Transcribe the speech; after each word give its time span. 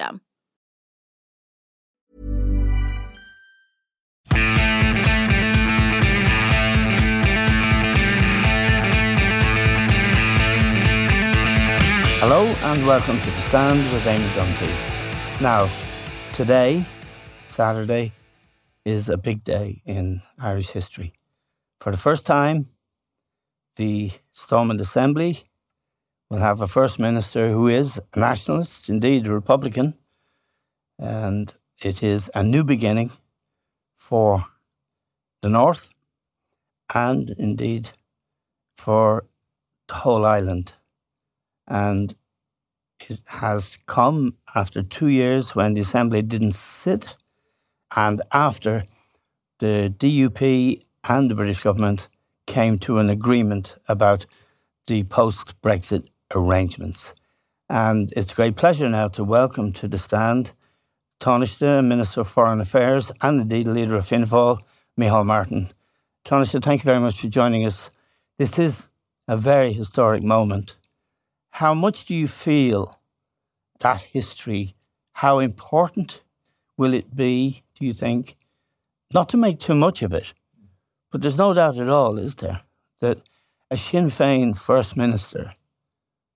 system. 0.00 0.20
Hello 12.22 12.44
and 12.44 12.86
welcome 12.86 13.18
to 13.18 13.26
The 13.26 13.42
Stand 13.48 13.78
with 13.92 14.04
Eamon 14.04 14.28
Dunphy. 14.34 15.40
Now, 15.40 15.68
today, 16.32 16.84
Saturday, 17.48 18.12
is 18.84 19.08
a 19.08 19.16
big 19.16 19.44
day 19.44 19.82
in 19.84 20.22
Irish 20.38 20.70
history. 20.70 21.12
For 21.80 21.90
the 21.90 21.98
first 21.98 22.26
time, 22.26 22.66
the 23.76 24.12
Stormont 24.32 24.80
Assembly 24.80 25.49
We'll 26.30 26.38
have 26.38 26.60
a 26.60 26.68
First 26.68 27.00
Minister 27.00 27.50
who 27.50 27.66
is 27.66 28.00
a 28.14 28.20
nationalist, 28.20 28.88
indeed 28.88 29.26
a 29.26 29.32
Republican, 29.32 29.94
and 30.96 31.52
it 31.82 32.04
is 32.04 32.30
a 32.36 32.44
new 32.44 32.62
beginning 32.62 33.10
for 33.96 34.46
the 35.42 35.48
North 35.48 35.90
and 36.94 37.30
indeed 37.30 37.90
for 38.76 39.24
the 39.88 39.94
whole 39.94 40.24
island. 40.24 40.72
And 41.66 42.14
it 43.00 43.18
has 43.24 43.76
come 43.86 44.36
after 44.54 44.84
two 44.84 45.08
years 45.08 45.56
when 45.56 45.74
the 45.74 45.80
Assembly 45.80 46.22
didn't 46.22 46.54
sit 46.54 47.16
and 47.96 48.22
after 48.30 48.84
the 49.58 49.92
DUP 49.98 50.80
and 51.02 51.28
the 51.28 51.34
British 51.34 51.58
government 51.58 52.06
came 52.46 52.78
to 52.78 52.98
an 52.98 53.10
agreement 53.10 53.74
about 53.88 54.26
the 54.86 55.02
post 55.02 55.60
Brexit 55.60 56.06
arrangements. 56.34 57.14
And 57.68 58.12
it's 58.16 58.32
a 58.32 58.34
great 58.34 58.56
pleasure 58.56 58.88
now 58.88 59.08
to 59.08 59.24
welcome 59.24 59.72
to 59.74 59.88
the 59.88 59.98
stand 59.98 60.52
Taoiseach, 61.20 61.84
Minister 61.84 62.22
of 62.22 62.28
Foreign 62.28 62.60
Affairs, 62.60 63.12
and 63.20 63.42
indeed 63.42 63.66
leader 63.66 63.94
of 63.94 64.08
Fianna 64.08 64.26
Fáil, 64.26 64.58
Micheál 64.98 65.26
Martin. 65.26 65.70
Taoiseach, 66.24 66.64
thank 66.64 66.80
you 66.80 66.84
very 66.86 66.98
much 66.98 67.20
for 67.20 67.28
joining 67.28 67.64
us. 67.64 67.90
This 68.38 68.58
is 68.58 68.88
a 69.28 69.36
very 69.36 69.72
historic 69.72 70.22
moment. 70.22 70.76
How 71.50 71.74
much 71.74 72.06
do 72.06 72.14
you 72.14 72.26
feel 72.26 72.98
that 73.80 74.02
history, 74.02 74.74
how 75.12 75.38
important 75.38 76.22
will 76.76 76.94
it 76.94 77.14
be, 77.14 77.62
do 77.78 77.84
you 77.84 77.92
think? 77.92 78.36
Not 79.12 79.28
to 79.30 79.36
make 79.36 79.58
too 79.58 79.74
much 79.74 80.02
of 80.02 80.14
it, 80.14 80.32
but 81.10 81.20
there's 81.20 81.38
no 81.38 81.52
doubt 81.52 81.78
at 81.78 81.88
all, 81.88 82.18
is 82.18 82.36
there, 82.36 82.62
that 83.00 83.18
a 83.70 83.76
Sinn 83.76 84.06
Féin 84.06 84.56
First 84.56 84.96
Minister 84.96 85.52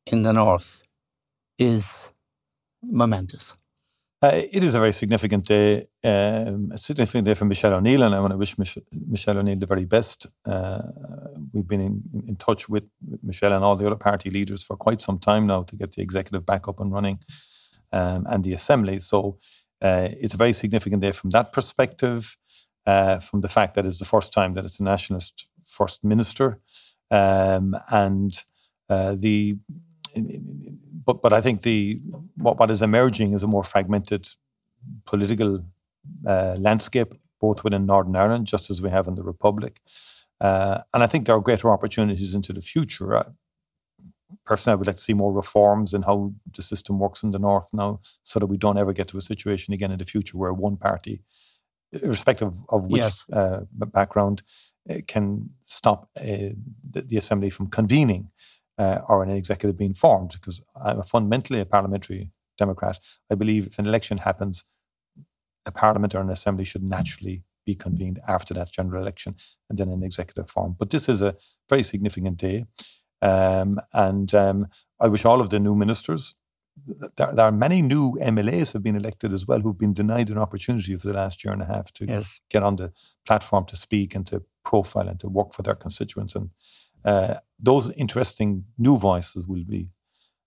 in 0.07 0.23
the 0.23 0.33
north 0.33 0.83
is 1.59 2.09
momentous. 2.83 3.55
Uh, 4.23 4.41
it 4.51 4.65
is 4.65 4.75
a 4.75 4.79
very 4.79 4.93
significant 4.93 5.45
day, 5.45 5.87
um, 6.03 6.71
a 6.73 6.79
significant 6.79 7.27
day 7.27 7.35
for 7.35 7.45
Michelle 7.45 7.75
O'Neill, 7.75 8.03
and 8.03 8.15
I 8.15 8.21
want 8.21 8.33
to 8.33 8.39
wish 8.39 8.57
Mich- 8.57 8.79
Michelle 8.91 9.37
O'Neill 9.37 9.59
the 9.59 9.67
very 9.67 9.85
best. 9.85 10.27
Uh, 10.47 10.81
we've 11.53 11.69
been 11.69 11.83
in, 11.83 12.03
in 12.27 12.37
touch 12.37 12.67
with 12.67 12.85
Michelle 13.23 13.53
and 13.53 13.63
all 13.63 13.77
the 13.77 13.87
other 13.87 13.97
party 13.97 14.31
leaders 14.31 14.63
for 14.63 14.77
quite 14.77 15.03
some 15.03 15.19
time 15.19 15.47
now 15.47 15.63
to 15.65 15.77
get 15.77 15.93
the 15.93 16.01
executive 16.01 16.47
back 16.47 16.69
up 16.69 16.81
and 16.81 16.91
running 16.91 17.19
um, 17.93 18.27
and 18.31 18.45
the 18.45 18.55
assembly. 18.55 18.99
So 18.99 19.39
uh, 19.83 20.09
it's 20.19 20.33
a 20.33 20.39
very 20.39 20.55
significant 20.55 21.03
day 21.03 21.13
from 21.13 21.29
that 21.31 21.53
perspective, 21.53 22.39
uh, 22.87 23.19
from 23.19 23.43
the 23.43 23.49
fact 23.51 23.75
that 23.75 23.85
it's 23.85 23.99
the 23.99 24.07
first 24.07 24.33
time 24.33 24.55
that 24.55 24.65
it's 24.65 24.81
a 24.81 24.85
nationalist 24.85 25.49
first 25.67 26.03
minister. 26.03 26.61
Um, 27.11 27.77
and 27.91 28.43
uh, 28.89 29.17
the 29.19 29.59
but 31.05 31.23
but 31.23 31.33
I 31.33 31.41
think 31.41 31.63
the 31.63 32.01
what, 32.37 32.59
what 32.59 32.71
is 32.71 32.83
emerging 32.83 33.35
is 33.35 33.43
a 33.43 33.47
more 33.47 33.65
fragmented 33.65 34.29
political 35.07 35.65
uh, 36.27 36.57
landscape, 36.59 37.15
both 37.41 37.65
within 37.65 37.87
Northern 37.87 38.17
Ireland, 38.17 38.47
just 38.47 38.71
as 38.71 38.81
we 38.83 38.91
have 38.91 39.09
in 39.09 39.15
the 39.15 39.23
Republic. 39.23 39.81
Uh, 40.41 40.81
and 40.93 41.03
I 41.03 41.07
think 41.07 41.27
there 41.27 41.35
are 41.35 41.41
greater 41.41 41.71
opportunities 41.71 42.35
into 42.35 42.53
the 42.53 42.61
future. 42.61 43.17
Uh, 43.17 43.31
personally, 44.45 44.75
I 44.75 44.77
would 44.77 44.87
like 44.87 44.97
to 44.97 45.03
see 45.03 45.15
more 45.15 45.33
reforms 45.33 45.95
in 45.95 46.03
how 46.03 46.33
the 46.55 46.63
system 46.63 46.99
works 46.99 47.23
in 47.23 47.31
the 47.31 47.39
North 47.39 47.71
now, 47.73 48.01
so 48.23 48.39
that 48.41 48.47
we 48.47 48.57
don't 48.57 48.79
ever 48.79 48.93
get 48.93 49.09
to 49.09 49.19
a 49.19 49.23
situation 49.23 49.73
again 49.75 49.91
in 49.91 49.99
the 49.99 50.05
future 50.05 50.37
where 50.37 50.53
one 50.53 50.77
party, 50.77 51.23
irrespective 51.93 52.55
of 52.69 52.87
which 52.87 53.03
yes. 53.03 53.25
Uh, 53.33 53.61
background, 53.73 54.43
uh, 54.91 54.97
can 55.07 55.51
stop 55.65 56.11
uh, 56.21 56.53
the, 56.91 57.03
the, 57.07 57.17
assembly 57.17 57.49
from 57.49 57.69
convening 57.69 58.29
uh, 58.79 58.99
or 59.09 59.23
an 59.23 59.31
executive 59.31 59.77
being 59.77 59.95
formed, 59.95 60.33
because 60.33 60.61
I'm 60.77 61.03
fundamentally 61.03 61.61
a 61.61 61.67
parliamentary 61.67 62.31
Democrat. 62.57 62.99
I 63.31 63.35
believe 63.35 63.67
if 63.67 63.79
an 63.79 63.87
election 63.87 64.19
happens, 64.19 64.65
a 65.67 65.73
parliament 65.73 66.15
or 66.15 66.21
an 66.21 66.31
assembly 66.31 66.65
should 66.65 66.83
naturally 66.83 67.43
be 67.65 67.75
convened 67.75 68.21
after 68.29 68.53
that 68.55 68.71
general 68.71 69.03
election 69.03 69.37
and 69.69 69.79
then 69.79 69.89
an 69.89 70.03
executive 70.03 70.51
form. 70.51 70.77
But 70.79 70.91
this 70.91 71.09
is 71.09 71.23
a 71.23 71.37
very 71.69 71.83
significant 71.83 72.37
day. 72.37 72.67
Um, 73.23 73.81
and 73.93 74.35
um, 74.35 74.67
I 75.01 75.09
wish 75.09 75.25
all 75.25 75.41
of 75.41 75.51
the 75.51 75.59
new 75.59 75.75
ministers, 75.75 76.35
there, 77.17 77.33
there, 77.33 77.47
are 77.47 77.53
many 77.53 77.81
new 77.83 78.19
MLAs 78.21 78.73
have 78.73 78.83
been 78.83 78.97
elected 78.97 79.33
as 79.33 79.47
well 79.47 79.61
who've 79.61 79.79
been 79.79 79.95
denied 79.95 80.29
an 80.29 80.39
opportunity 80.39 80.97
for 80.97 81.07
the 81.07 81.15
last 81.15 81.45
year 81.45 81.53
and 81.53 81.63
a 81.63 81.67
half 81.67 81.93
to 81.95 82.05
yes. 82.05 82.41
get 82.51 82.63
on 82.63 82.77
the 82.77 82.93
platform 83.25 83.65
to 83.67 83.77
speak 83.77 84.15
and 84.15 84.27
to 84.27 84.43
profile 84.65 85.09
and 85.09 85.21
to 85.21 85.29
work 85.29 85.55
for 85.55 85.63
their 85.63 85.77
constituents. 85.77 86.35
And 86.35 86.51
uh, 87.05 87.35
those 87.59 87.91
interesting 87.93 88.65
new 88.79 88.97
voices 88.97 89.47
will 89.47 89.65
be, 89.65 89.89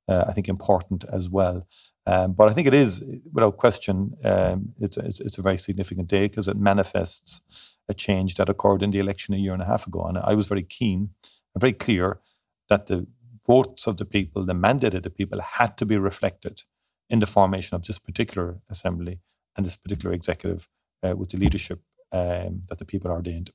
uh, 0.07 0.25
I 0.27 0.33
think, 0.33 0.47
important 0.47 1.03
as 1.11 1.29
well. 1.29 1.67
Um, 2.05 2.33
but 2.33 2.49
I 2.49 2.53
think 2.53 2.67
it 2.67 2.73
is, 2.73 3.03
without 3.33 3.57
question, 3.57 4.15
um, 4.23 4.73
it's, 4.79 4.95
it's, 4.97 5.19
it's, 5.19 5.37
a 5.37 5.41
very 5.41 5.57
significant 5.57 6.07
day 6.07 6.27
because 6.27 6.47
it 6.47 6.55
manifests 6.55 7.41
a 7.89 7.93
change 7.93 8.35
that 8.35 8.47
occurred 8.47 8.81
in 8.81 8.91
the 8.91 8.99
election 8.99 9.33
a 9.33 9.37
year 9.37 9.53
and 9.53 9.61
a 9.61 9.65
half 9.65 9.87
ago. 9.87 10.03
And 10.03 10.17
I 10.17 10.33
was 10.33 10.47
very 10.47 10.63
keen 10.63 11.09
and 11.53 11.59
very 11.59 11.73
clear 11.73 12.21
that 12.69 12.87
the 12.87 13.07
votes 13.45 13.87
of 13.87 13.97
the 13.97 14.05
people, 14.05 14.45
the 14.45 14.53
mandate 14.53 14.93
of 14.93 15.03
the 15.03 15.09
people, 15.09 15.41
had 15.41 15.77
to 15.77 15.85
be 15.85 15.97
reflected 15.97 16.63
in 17.09 17.19
the 17.19 17.25
formation 17.25 17.75
of 17.75 17.85
this 17.85 17.99
particular 17.99 18.59
assembly 18.69 19.19
and 19.55 19.65
this 19.65 19.75
particular 19.75 20.13
executive 20.13 20.69
uh, 21.03 21.15
with 21.15 21.29
the 21.29 21.37
leadership 21.37 21.81
um, 22.11 22.63
that 22.69 22.77
the 22.79 22.85
people 22.85 23.11
ordained. 23.11 23.51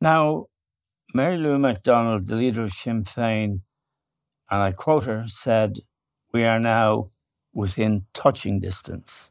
Now, 0.00 0.46
Mary 1.14 1.36
Lou 1.36 1.58
McDonald, 1.58 2.26
the 2.26 2.36
leader 2.36 2.64
of 2.64 2.72
Sinn 2.72 3.04
Féin, 3.04 3.60
and 4.50 4.62
I 4.62 4.72
quote 4.72 5.04
her, 5.04 5.26
said, 5.28 5.80
We 6.32 6.44
are 6.44 6.58
now 6.58 7.10
within 7.52 8.06
touching 8.14 8.60
distance 8.60 9.30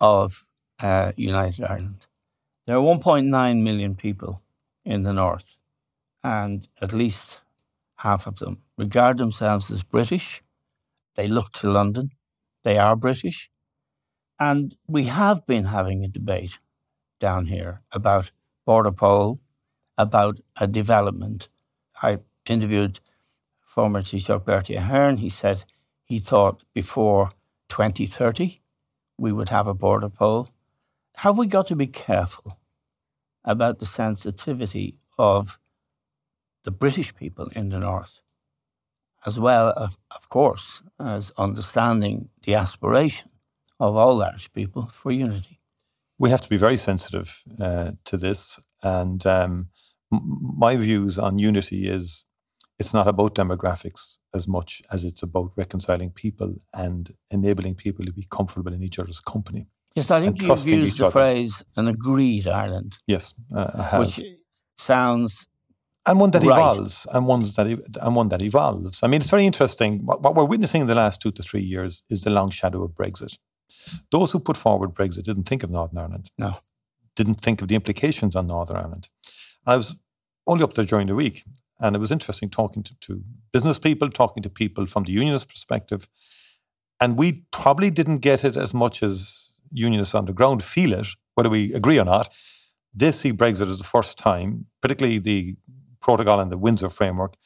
of 0.00 0.44
uh, 0.78 1.10
United 1.16 1.64
Ireland. 1.64 2.06
There 2.66 2.76
are 2.76 2.80
1.9 2.80 3.62
million 3.62 3.96
people 3.96 4.42
in 4.84 5.02
the 5.02 5.12
north, 5.12 5.56
and 6.22 6.68
at 6.80 6.92
least 6.92 7.40
half 7.96 8.28
of 8.28 8.38
them 8.38 8.58
regard 8.78 9.18
themselves 9.18 9.68
as 9.68 9.82
British. 9.82 10.42
They 11.16 11.26
look 11.26 11.52
to 11.54 11.70
London. 11.70 12.10
They 12.62 12.78
are 12.78 12.94
British. 12.94 13.50
And 14.38 14.76
we 14.86 15.04
have 15.06 15.44
been 15.44 15.64
having 15.64 16.04
a 16.04 16.08
debate 16.08 16.58
down 17.18 17.46
here 17.46 17.82
about 17.92 18.30
border 18.64 18.92
poll 18.92 19.40
about 20.00 20.40
a 20.56 20.66
development. 20.66 21.48
I 22.02 22.18
interviewed 22.46 23.00
former 23.60 24.02
Taoiseach 24.02 24.44
Bertie 24.44 24.76
Ahern. 24.76 25.18
He 25.18 25.28
said 25.28 25.64
he 26.04 26.18
thought 26.18 26.64
before 26.74 27.30
2030 27.68 28.60
we 29.18 29.32
would 29.32 29.50
have 29.50 29.68
a 29.68 29.74
border 29.74 30.08
poll. 30.08 30.48
Have 31.16 31.36
we 31.36 31.46
got 31.46 31.66
to 31.66 31.76
be 31.76 31.86
careful 31.86 32.58
about 33.44 33.78
the 33.78 33.86
sensitivity 33.86 34.98
of 35.18 35.58
the 36.64 36.70
British 36.70 37.14
people 37.14 37.48
in 37.54 37.68
the 37.68 37.78
North, 37.78 38.20
as 39.26 39.38
well, 39.38 39.68
of, 39.76 39.98
of 40.10 40.28
course, 40.28 40.82
as 40.98 41.32
understanding 41.36 42.30
the 42.44 42.54
aspiration 42.54 43.30
of 43.78 43.96
all 43.96 44.22
Irish 44.22 44.50
people 44.52 44.86
for 44.92 45.12
unity? 45.12 45.60
We 46.18 46.30
have 46.30 46.40
to 46.40 46.48
be 46.48 46.56
very 46.56 46.76
sensitive 46.76 47.42
uh, 47.60 47.92
to 48.04 48.16
this. 48.16 48.58
And 48.82 49.26
um, 49.26 49.68
my 50.10 50.76
views 50.76 51.18
on 51.18 51.38
unity 51.38 51.88
is 51.88 52.26
it's 52.78 52.94
not 52.94 53.06
about 53.06 53.34
demographics 53.34 54.16
as 54.34 54.48
much 54.48 54.82
as 54.90 55.04
it's 55.04 55.22
about 55.22 55.52
reconciling 55.56 56.10
people 56.10 56.54
and 56.72 57.14
enabling 57.30 57.74
people 57.74 58.04
to 58.04 58.12
be 58.12 58.26
comfortable 58.30 58.72
in 58.72 58.82
each 58.82 58.98
other's 58.98 59.20
company. 59.20 59.68
Yes, 59.94 60.10
I 60.10 60.20
think 60.20 60.40
you've 60.40 60.66
used 60.66 60.98
the 60.98 61.06
other. 61.06 61.12
phrase 61.12 61.62
"an 61.76 61.88
agreed 61.88 62.46
Ireland." 62.46 62.98
Yes, 63.06 63.34
uh, 63.54 63.98
which 63.98 64.20
sounds 64.78 65.46
and 66.06 66.18
one 66.18 66.30
that 66.30 66.42
right. 66.42 66.56
evolves, 66.56 67.06
and 67.12 67.26
one 67.26 67.40
that 67.40 67.98
and 68.00 68.16
one 68.16 68.28
that 68.28 68.42
evolves. 68.42 69.02
I 69.02 69.08
mean, 69.08 69.20
it's 69.20 69.30
very 69.30 69.46
interesting. 69.46 70.06
What, 70.06 70.22
what, 70.22 70.34
we're 70.34 70.44
witnessing 70.44 70.80
in 70.80 70.86
the 70.86 70.94
last 70.94 71.20
two 71.20 71.32
to 71.32 71.42
three 71.42 71.62
years 71.62 72.02
is 72.08 72.22
the 72.22 72.30
long 72.30 72.50
shadow 72.50 72.82
of 72.82 72.92
Brexit. 72.92 73.36
Those 74.10 74.30
who 74.30 74.40
put 74.40 74.56
forward 74.56 74.94
Brexit 74.94 75.24
didn't 75.24 75.44
think 75.44 75.62
of 75.62 75.70
Northern 75.70 75.98
Ireland. 75.98 76.30
No, 76.38 76.58
didn't 77.16 77.40
think 77.40 77.60
of 77.62 77.68
the 77.68 77.74
implications 77.74 78.34
on 78.34 78.46
Northern 78.46 78.76
Ireland. 78.76 79.08
I 79.66 79.76
was 79.76 79.96
only 80.46 80.64
up 80.64 80.74
there 80.74 80.84
during 80.84 81.06
the 81.06 81.14
week, 81.14 81.44
and 81.78 81.94
it 81.94 81.98
was 81.98 82.10
interesting 82.10 82.50
talking 82.50 82.82
to, 82.82 82.94
to 83.00 83.22
business 83.52 83.78
people, 83.78 84.10
talking 84.10 84.42
to 84.42 84.50
people 84.50 84.86
from 84.86 85.04
the 85.04 85.12
unionist 85.12 85.48
perspective, 85.48 86.08
and 87.00 87.16
we 87.16 87.44
probably 87.50 87.90
didn't 87.90 88.18
get 88.18 88.44
it 88.44 88.56
as 88.56 88.74
much 88.74 89.02
as 89.02 89.52
unionists 89.72 90.14
on 90.14 90.26
the 90.26 90.32
ground 90.32 90.62
feel 90.62 90.92
it, 90.92 91.06
whether 91.34 91.48
we 91.48 91.72
agree 91.72 91.98
or 91.98 92.04
not, 92.04 92.28
they 92.94 93.10
see 93.10 93.32
Brexit 93.32 93.68
as 93.68 93.78
the 93.78 93.84
first 93.84 94.18
time, 94.18 94.66
particularly 94.82 95.18
the 95.18 95.56
protocol 96.00 96.40
and 96.40 96.50
the 96.50 96.58
Windsor 96.58 96.90
framework, 96.90 97.36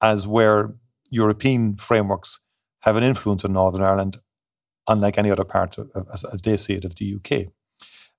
as 0.00 0.26
where 0.26 0.74
European 1.10 1.76
frameworks 1.76 2.40
have 2.80 2.96
an 2.96 3.02
influence 3.02 3.44
on 3.44 3.52
Northern 3.52 3.82
Ireland, 3.82 4.18
unlike 4.88 5.18
any 5.18 5.30
other 5.30 5.44
part, 5.44 5.78
of, 5.78 5.90
as, 6.12 6.24
as, 6.24 6.40
they 6.42 6.56
see 6.56 6.74
it, 6.74 6.84
of 6.84 6.96
the 6.96 7.16
UK. 7.16 7.48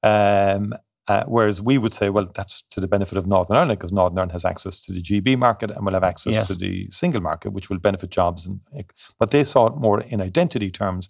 Um, 0.04 0.74
uh, 1.08 1.24
whereas 1.26 1.62
we 1.62 1.78
would 1.78 1.94
say, 1.94 2.10
well, 2.10 2.30
that's 2.36 2.64
to 2.72 2.82
the 2.82 2.88
benefit 2.88 3.18
of 3.18 3.28
Northern 3.28 3.56
Ireland 3.56 3.80
because 3.80 3.94
Northern 3.94 4.18
Ireland 4.18 4.34
has 4.34 4.44
access 4.44 4.82
to 4.84 4.92
the 4.92 5.02
GB 5.02 5.38
market 5.38 5.72
and 5.72 5.86
will 5.86 5.94
have 5.94 6.04
access 6.04 6.34
yes. 6.34 6.48
to 6.48 6.56
the 6.56 6.90
single 6.90 7.22
market, 7.22 7.54
which 7.54 7.70
will 7.70 7.80
benefit 7.80 8.10
jobs. 8.10 8.46
And, 8.46 8.60
but 9.18 9.32
they 9.32 9.44
saw 9.44 9.68
it 9.68 9.78
more 9.78 10.02
in 10.02 10.22
identity 10.22 10.70
terms 10.70 11.10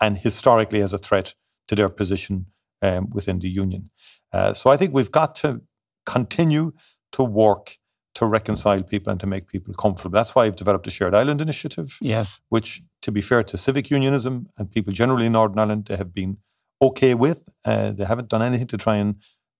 and 0.00 0.16
historically 0.16 0.80
as 0.80 0.92
a 0.92 0.98
threat 0.98 1.34
to 1.68 1.74
their 1.74 1.90
position 1.90 2.46
um, 2.80 3.08
within 3.10 3.40
the 3.40 3.48
union. 3.48 3.90
Uh, 4.32 4.54
so 4.54 4.70
I 4.70 4.76
think 4.76 4.94
we've 4.94 5.10
got 5.10 5.34
to 5.36 5.60
continue 6.06 6.72
to 7.12 7.22
work 7.22 7.78
to 8.14 8.26
reconcile 8.26 8.82
people 8.82 9.10
and 9.10 9.20
to 9.20 9.26
make 9.26 9.48
people 9.48 9.74
comfortable. 9.74 10.14
That's 10.14 10.34
why 10.34 10.46
I've 10.46 10.56
developed 10.56 10.86
a 10.86 10.90
Shared 10.90 11.14
Island 11.14 11.40
initiative. 11.40 11.98
Yes. 12.00 12.40
Which, 12.48 12.82
to 13.02 13.10
be 13.10 13.20
fair 13.20 13.42
to 13.42 13.56
civic 13.56 13.90
unionism 13.90 14.46
and 14.56 14.70
people 14.70 14.92
generally 14.92 15.26
in 15.26 15.32
Northern 15.32 15.58
Ireland, 15.58 15.86
they 15.86 15.96
have 15.96 16.12
been 16.12 16.38
okay 16.80 17.14
with. 17.14 17.48
Uh, 17.64 17.92
they 17.92 18.04
haven't 18.04 18.28
done 18.28 18.42
anything 18.42 18.66
to 18.68 18.76
try 18.76 18.96
and 18.96 19.16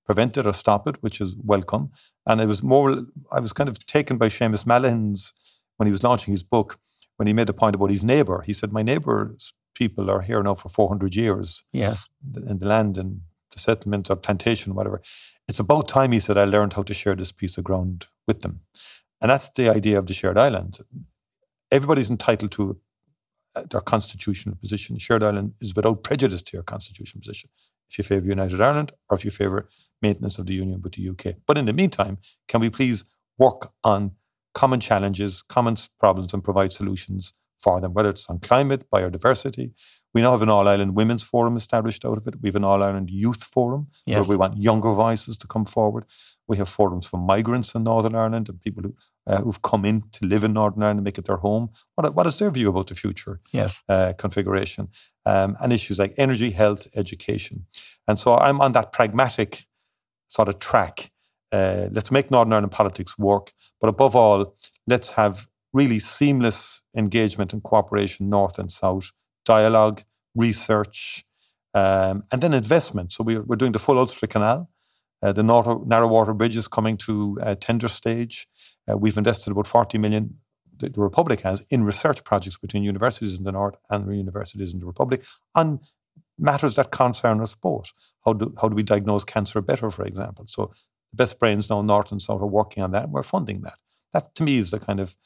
prevent 0.07 0.37
it 0.37 0.47
or 0.47 0.53
stop 0.53 0.87
it, 0.87 0.97
which 1.03 1.21
is 1.21 1.37
welcome. 1.43 1.91
And 2.27 2.41
it 2.41 2.47
was 2.47 2.63
more, 2.63 3.03
I 3.33 3.41
was 3.41 3.53
kind 3.53 3.69
of 3.69 3.85
taken 3.87 4.19
by 4.19 4.29
Seamus 4.29 4.67
Mallon's 4.67 5.33
when 5.77 5.87
he 5.87 5.91
was 5.91 6.03
launching 6.03 6.33
his 6.33 6.43
book, 6.43 6.79
when 7.17 7.27
he 7.27 7.33
made 7.33 7.49
a 7.49 7.55
point 7.55 7.75
about 7.75 7.91
his 7.91 8.05
neighbour. 8.05 8.43
He 8.45 8.53
said, 8.53 8.73
My 8.73 8.83
neighbour's 8.83 9.53
people 9.75 10.11
are 10.11 10.21
here 10.21 10.43
now 10.43 10.55
for 10.55 10.69
400 10.69 11.15
years. 11.15 11.65
Yes. 11.73 12.09
In 12.35 12.59
the 12.59 12.67
land 12.67 12.97
and 12.97 13.23
the 13.53 13.59
settlements 13.59 14.11
or 14.11 14.17
plantation, 14.17 14.75
whatever. 14.75 15.03
It's 15.49 15.59
about 15.59 15.89
time, 15.89 16.13
he 16.13 16.21
said, 16.21 16.39
I 16.39 16.45
learned 16.45 16.75
how 16.75 16.83
to 16.83 16.95
share 16.95 17.15
this 17.15 17.33
piece 17.33 17.59
of 17.59 17.65
ground 17.65 18.07
with 18.27 18.41
them. 18.41 18.61
And 19.21 19.31
that's 19.31 19.51
the 19.51 19.69
idea 19.69 19.99
of 19.99 20.07
the 20.07 20.15
shared 20.15 20.39
island. 20.39 20.79
Everybody's 21.71 22.11
entitled 22.11 22.53
to 22.53 22.79
Uh, 23.57 23.63
their 23.71 23.81
constitutional 23.81 24.57
position. 24.57 24.99
Shared 24.99 25.23
island 25.23 25.55
is 25.61 25.75
without 25.77 26.03
prejudice 26.03 26.43
to 26.43 26.57
your 26.57 26.65
constitutional 26.65 27.21
position. 27.21 27.51
If 27.89 27.99
you 27.99 28.05
favour 28.05 28.27
United 28.27 28.61
Ireland 28.61 28.93
or 29.09 29.17
if 29.17 29.25
you 29.25 29.31
favour 29.31 29.69
maintenance 30.03 30.39
of 30.39 30.47
the 30.47 30.55
union 30.55 30.83
with 30.83 30.95
the 30.95 31.09
UK. 31.09 31.37
But 31.47 31.57
in 31.57 31.67
the 31.67 31.73
meantime, 31.73 32.19
can 32.49 32.61
we 32.61 32.69
please 32.69 33.05
work 33.39 33.73
on 33.85 34.13
common 34.55 34.81
challenges, 34.81 35.43
common 35.43 35.77
problems, 36.01 36.33
and 36.35 36.43
provide 36.43 36.73
solutions 36.73 37.33
for 37.59 37.81
them, 37.81 37.95
whether 37.95 38.11
it's 38.11 38.29
on 38.29 38.39
climate, 38.39 38.89
biodiversity. 38.91 39.73
We 40.13 40.21
now 40.23 40.33
have 40.33 40.43
an 40.43 40.51
All 40.51 40.69
Ireland 40.69 40.95
Women's 40.95 41.23
Forum 41.23 41.57
established 41.57 42.05
out 42.05 42.19
of 42.19 42.27
it. 42.27 42.41
We 42.41 42.49
have 42.49 42.57
an 42.57 42.65
All 42.65 42.83
Ireland 42.83 43.11
Youth 43.11 43.43
Forum 43.43 43.89
yes. 44.07 44.17
where 44.17 44.29
we 44.29 44.37
want 44.37 44.63
younger 44.63 44.91
voices 44.91 45.37
to 45.39 45.47
come 45.47 45.65
forward. 45.65 46.05
We 46.47 46.57
have 46.59 46.69
forums 46.69 47.07
for 47.07 47.17
migrants 47.19 47.75
in 47.75 47.85
Northern 47.85 48.15
Ireland 48.15 48.49
and 48.49 48.61
people 48.61 48.83
who, 48.83 48.95
uh, 49.27 49.41
who've 49.41 49.63
come 49.63 49.85
in 49.85 50.03
to 50.13 50.27
live 50.27 50.45
in 50.45 50.53
Northern 50.53 50.83
Ireland 50.83 50.99
and 50.99 51.05
make 51.05 51.19
it 51.19 51.25
their 51.25 51.39
home. 51.39 51.71
What, 51.95 52.15
what 52.15 52.27
is 52.27 52.39
their 52.39 52.51
view 52.51 52.69
about 52.69 52.89
the 52.89 52.95
future 52.95 53.41
yes. 53.53 53.83
uh, 53.89 54.13
configuration? 54.19 54.89
Um, 55.27 55.57
and 55.61 55.73
issues 55.73 55.99
like 55.99 56.15
energy, 56.19 56.51
health, 56.51 56.87
education. 56.95 57.67
And 58.07 58.19
so 58.19 58.37
I'm 58.37 58.61
on 58.61 58.73
that 58.73 58.93
pragmatic 58.93 59.65
sort 60.29 60.49
of 60.49 60.59
track. 60.59 61.11
Uh, 61.51 61.89
let's 61.91 62.11
make 62.11 62.31
Northern 62.31 62.53
Ireland 62.53 62.73
politics 62.73 63.17
work. 63.19 63.53
But 63.81 63.89
above 63.89 64.15
all, 64.15 64.55
let's 64.87 65.11
have 65.11 65.47
really 65.73 65.99
seamless 65.99 66.83
engagement 66.97 67.53
and 67.53 67.63
cooperation, 67.63 68.29
north 68.29 68.59
and 68.59 68.71
south, 68.71 69.13
dialogue, 69.45 70.03
research, 70.35 71.25
um, 71.75 72.25
and 72.31 72.43
then 72.43 72.53
investment. 72.55 73.13
So 73.13 73.25
we're, 73.25 73.43
we're 73.43 73.57
doing 73.57 73.73
the 73.73 73.79
full 73.79 73.99
Ulster 73.99 74.27
Canal. 74.27 74.71
Uh, 75.23 75.33
the 75.33 75.43
narrow, 75.43 75.83
narrow 75.87 76.07
water 76.07 76.35
bridge 76.35 76.57
is 76.57 76.69
coming 76.69 76.97
to 76.99 77.39
a 77.41 77.57
tender 77.57 77.89
stage. 77.89 78.47
Uh, 78.91 78.97
we've 78.97 79.19
invested 79.19 79.51
about 79.51 79.67
40 79.67 79.99
million, 79.99 80.39
the, 80.79 80.89
the, 80.89 81.01
Republic 81.01 81.41
has, 81.41 81.65
in 81.71 81.85
research 81.85 82.25
projects 82.25 82.57
between 82.57 82.83
universities 82.83 83.39
in 83.39 83.45
the 83.45 83.53
north 83.53 83.77
and 83.91 84.15
universities 84.15 84.73
in 84.73 84.81
the 84.81 84.87
Republic 84.87 85.25
on 85.55 85.81
matters 86.39 86.75
that 86.75 86.91
concern 86.91 87.41
us 87.41 87.55
both. 87.55 87.93
How 88.25 88.33
do, 88.33 88.55
how 88.61 88.69
do 88.69 88.75
we 88.75 88.83
diagnose 88.83 89.25
cancer 89.25 89.61
better, 89.61 89.91
for 89.91 90.05
example? 90.05 90.47
So 90.47 90.73
the 91.13 91.17
best 91.17 91.39
brains 91.39 91.71
now, 91.71 91.83
north 91.83 92.11
and 92.11 92.21
south, 92.21 92.43
are 92.43 92.47
working 92.47 92.83
on 92.83 92.91
that, 92.93 93.05
and 93.05 93.13
we're 93.13 93.23
funding 93.23 93.63
that. 93.63 93.79
That, 94.13 94.35
to 94.37 94.43
me, 94.43 94.59
is 94.59 94.71
the 94.71 94.79
kind 94.79 95.01
of 95.01 95.17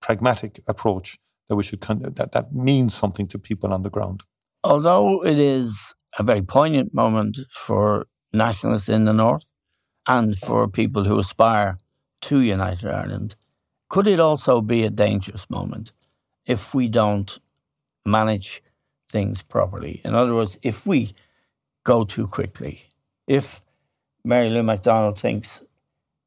pragmatic 0.00 0.60
approach 0.66 1.18
that 1.48 1.56
we 1.56 1.62
should 1.62 1.80
kind 1.80 2.02
that 2.02 2.32
that 2.32 2.54
means 2.54 2.94
something 2.94 3.26
to 3.28 3.38
people 3.38 3.72
on 3.72 3.82
the 3.82 3.90
ground. 3.90 4.22
Although 4.62 5.24
it 5.24 5.38
is 5.38 5.94
a 6.18 6.22
very 6.22 6.42
poignant 6.42 6.94
moment 6.94 7.38
for 7.50 8.06
nationalists 8.32 8.88
in 8.88 9.04
the 9.04 9.12
north 9.12 9.50
and 10.06 10.38
for 10.38 10.68
people 10.68 11.04
who 11.04 11.18
aspire 11.18 11.78
to 12.28 12.40
United 12.40 12.90
Ireland, 12.90 13.34
could 13.88 14.06
it 14.06 14.20
also 14.20 14.60
be 14.60 14.82
a 14.84 14.90
dangerous 14.90 15.48
moment 15.48 15.92
if 16.46 16.74
we 16.74 16.88
don't 16.88 17.38
manage 18.04 18.62
things 19.10 19.42
properly? 19.42 20.00
In 20.04 20.14
other 20.14 20.34
words, 20.34 20.58
if 20.62 20.86
we 20.86 21.14
go 21.84 22.04
too 22.04 22.26
quickly, 22.26 22.88
if 23.26 23.62
Mary 24.24 24.50
Lou 24.50 24.62
McDonald 24.62 25.18
thinks 25.18 25.62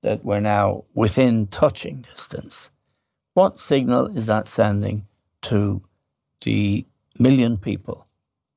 that 0.04 0.24
we're 0.24 0.39
now 0.39 0.86
within 0.94 1.48
touching 1.48 2.01
distance 2.01 2.70
what 3.38 3.60
signal 3.60 4.08
is 4.18 4.25
that 4.25 4.48
sending 4.48 5.06
to 5.44 5.84
the 6.42 6.88
million 7.20 7.58
people, 7.58 8.08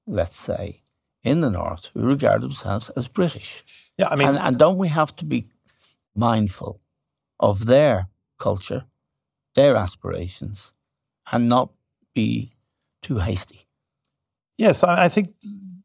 let's 0.07 0.35
say, 0.35 0.81
in 1.23 1.43
the 1.43 1.51
North 1.51 1.91
who 1.93 2.01
regard 2.01 2.41
themselves 2.41 2.89
as 2.97 3.07
British? 3.07 3.63
Yeah, 3.99 4.09
I 4.09 4.17
mean, 4.17 4.29
and, 4.29 4.39
and 4.39 4.59
don't 4.59 4.79
we 4.79 4.89
have 4.89 5.15
to 5.17 5.27
be 5.27 5.49
mindful 6.15 6.81
of 7.41 7.67
their 7.67 8.09
culture, 8.39 8.85
their 9.57 9.75
aspirations, 9.75 10.73
and 11.33 11.49
not 11.49 11.71
be 12.15 12.53
too 13.03 13.19
hasty? 13.19 13.67
Yes, 14.57 14.85
I 14.85 15.09
think 15.09 15.35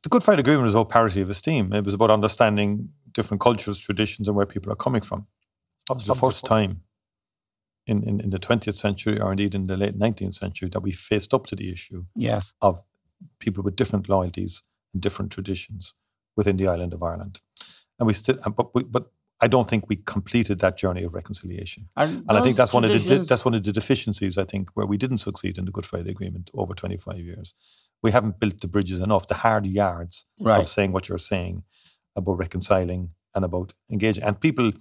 the 0.03 0.09
Good 0.09 0.21
Friday 0.21 0.41
Agreement 0.41 0.63
was 0.63 0.74
about 0.74 0.89
parity 0.89 1.21
of 1.21 1.29
esteem. 1.29 1.74
It 1.74 1.85
was 1.85 1.93
about 1.93 2.12
understanding 2.12 2.89
different 3.12 3.41
cultures, 3.41 3.79
traditions, 3.79 4.27
and 4.27 4.35
where 4.35 4.45
people 4.45 4.71
are 4.71 4.75
coming 4.75 5.01
from. 5.01 5.25
Was 5.89 6.03
the 6.03 6.15
first 6.15 6.43
time 6.45 6.81
in, 7.88 8.03
in, 8.03 8.19
in 8.19 8.29
the 8.31 8.39
20th 8.39 8.75
century 8.75 9.19
or 9.19 9.31
indeed 9.31 9.55
in 9.55 9.67
the 9.67 9.77
late 9.77 9.97
19th 9.97 10.33
century 10.33 10.69
that 10.69 10.81
we 10.81 10.91
faced 10.91 11.33
up 11.33 11.45
to 11.47 11.55
the 11.55 11.71
issue 11.71 12.05
yes. 12.15 12.53
of 12.62 12.83
people 13.39 13.63
with 13.63 13.75
different 13.75 14.09
loyalties 14.09 14.63
and 14.93 15.01
different 15.01 15.31
traditions 15.31 15.93
within 16.35 16.57
the 16.57 16.67
island 16.67 16.93
of 16.93 17.03
Ireland. 17.03 17.39
And 18.00 18.07
we 18.07 18.13
still, 18.13 18.38
but, 18.57 18.74
we, 18.75 18.83
but 18.83 19.12
I 19.42 19.48
don't 19.48 19.70
think 19.70 19.89
we 19.89 19.98
completed 19.98 20.60
that 20.60 20.77
journey 20.77 21.04
of 21.04 21.13
reconciliation. 21.13 21.89
And, 21.98 22.24
and 22.27 22.38
I 22.38 22.42
think 22.42 22.56
that's 22.56 22.72
one 22.72 22.86
of 22.86 22.92
the 22.92 23.20
that's 23.20 23.44
one 23.44 23.54
of 23.54 23.63
the 23.63 23.72
deficiencies. 23.72 24.38
I 24.38 24.46
think 24.46 24.70
where 24.75 24.86
we 24.86 24.98
didn't 24.98 25.18
succeed 25.18 25.58
in 25.58 25.65
the 25.65 25.72
Good 25.72 25.86
Friday 25.86 26.12
Agreement 26.12 26.50
over 26.54 26.74
twenty 26.74 26.98
five 26.98 27.20
years, 27.20 27.54
we 28.01 28.12
haven't 28.12 28.39
built 28.39 28.62
the 28.62 28.68
bridges 28.68 29.00
enough, 29.00 29.27
the 29.27 29.36
hard 29.36 29.65
yards 29.68 30.25
right. 30.39 30.62
of 30.62 30.68
saying 30.68 30.94
what 30.94 31.10
you're 31.10 31.18
saying 31.18 31.63
about 32.15 32.38
reconciling 32.38 33.10
and 33.34 33.44
about 33.44 33.74
engaging. 33.92 34.24
And 34.24 34.39
people 34.39 34.72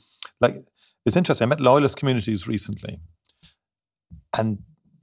like 0.40 0.56
it's 1.04 1.16
interesting. 1.16 1.46
I 1.46 1.48
met 1.48 1.60
loyalist 1.60 1.96
communities 1.96 2.46
recently, 2.46 3.00
and 4.36 4.58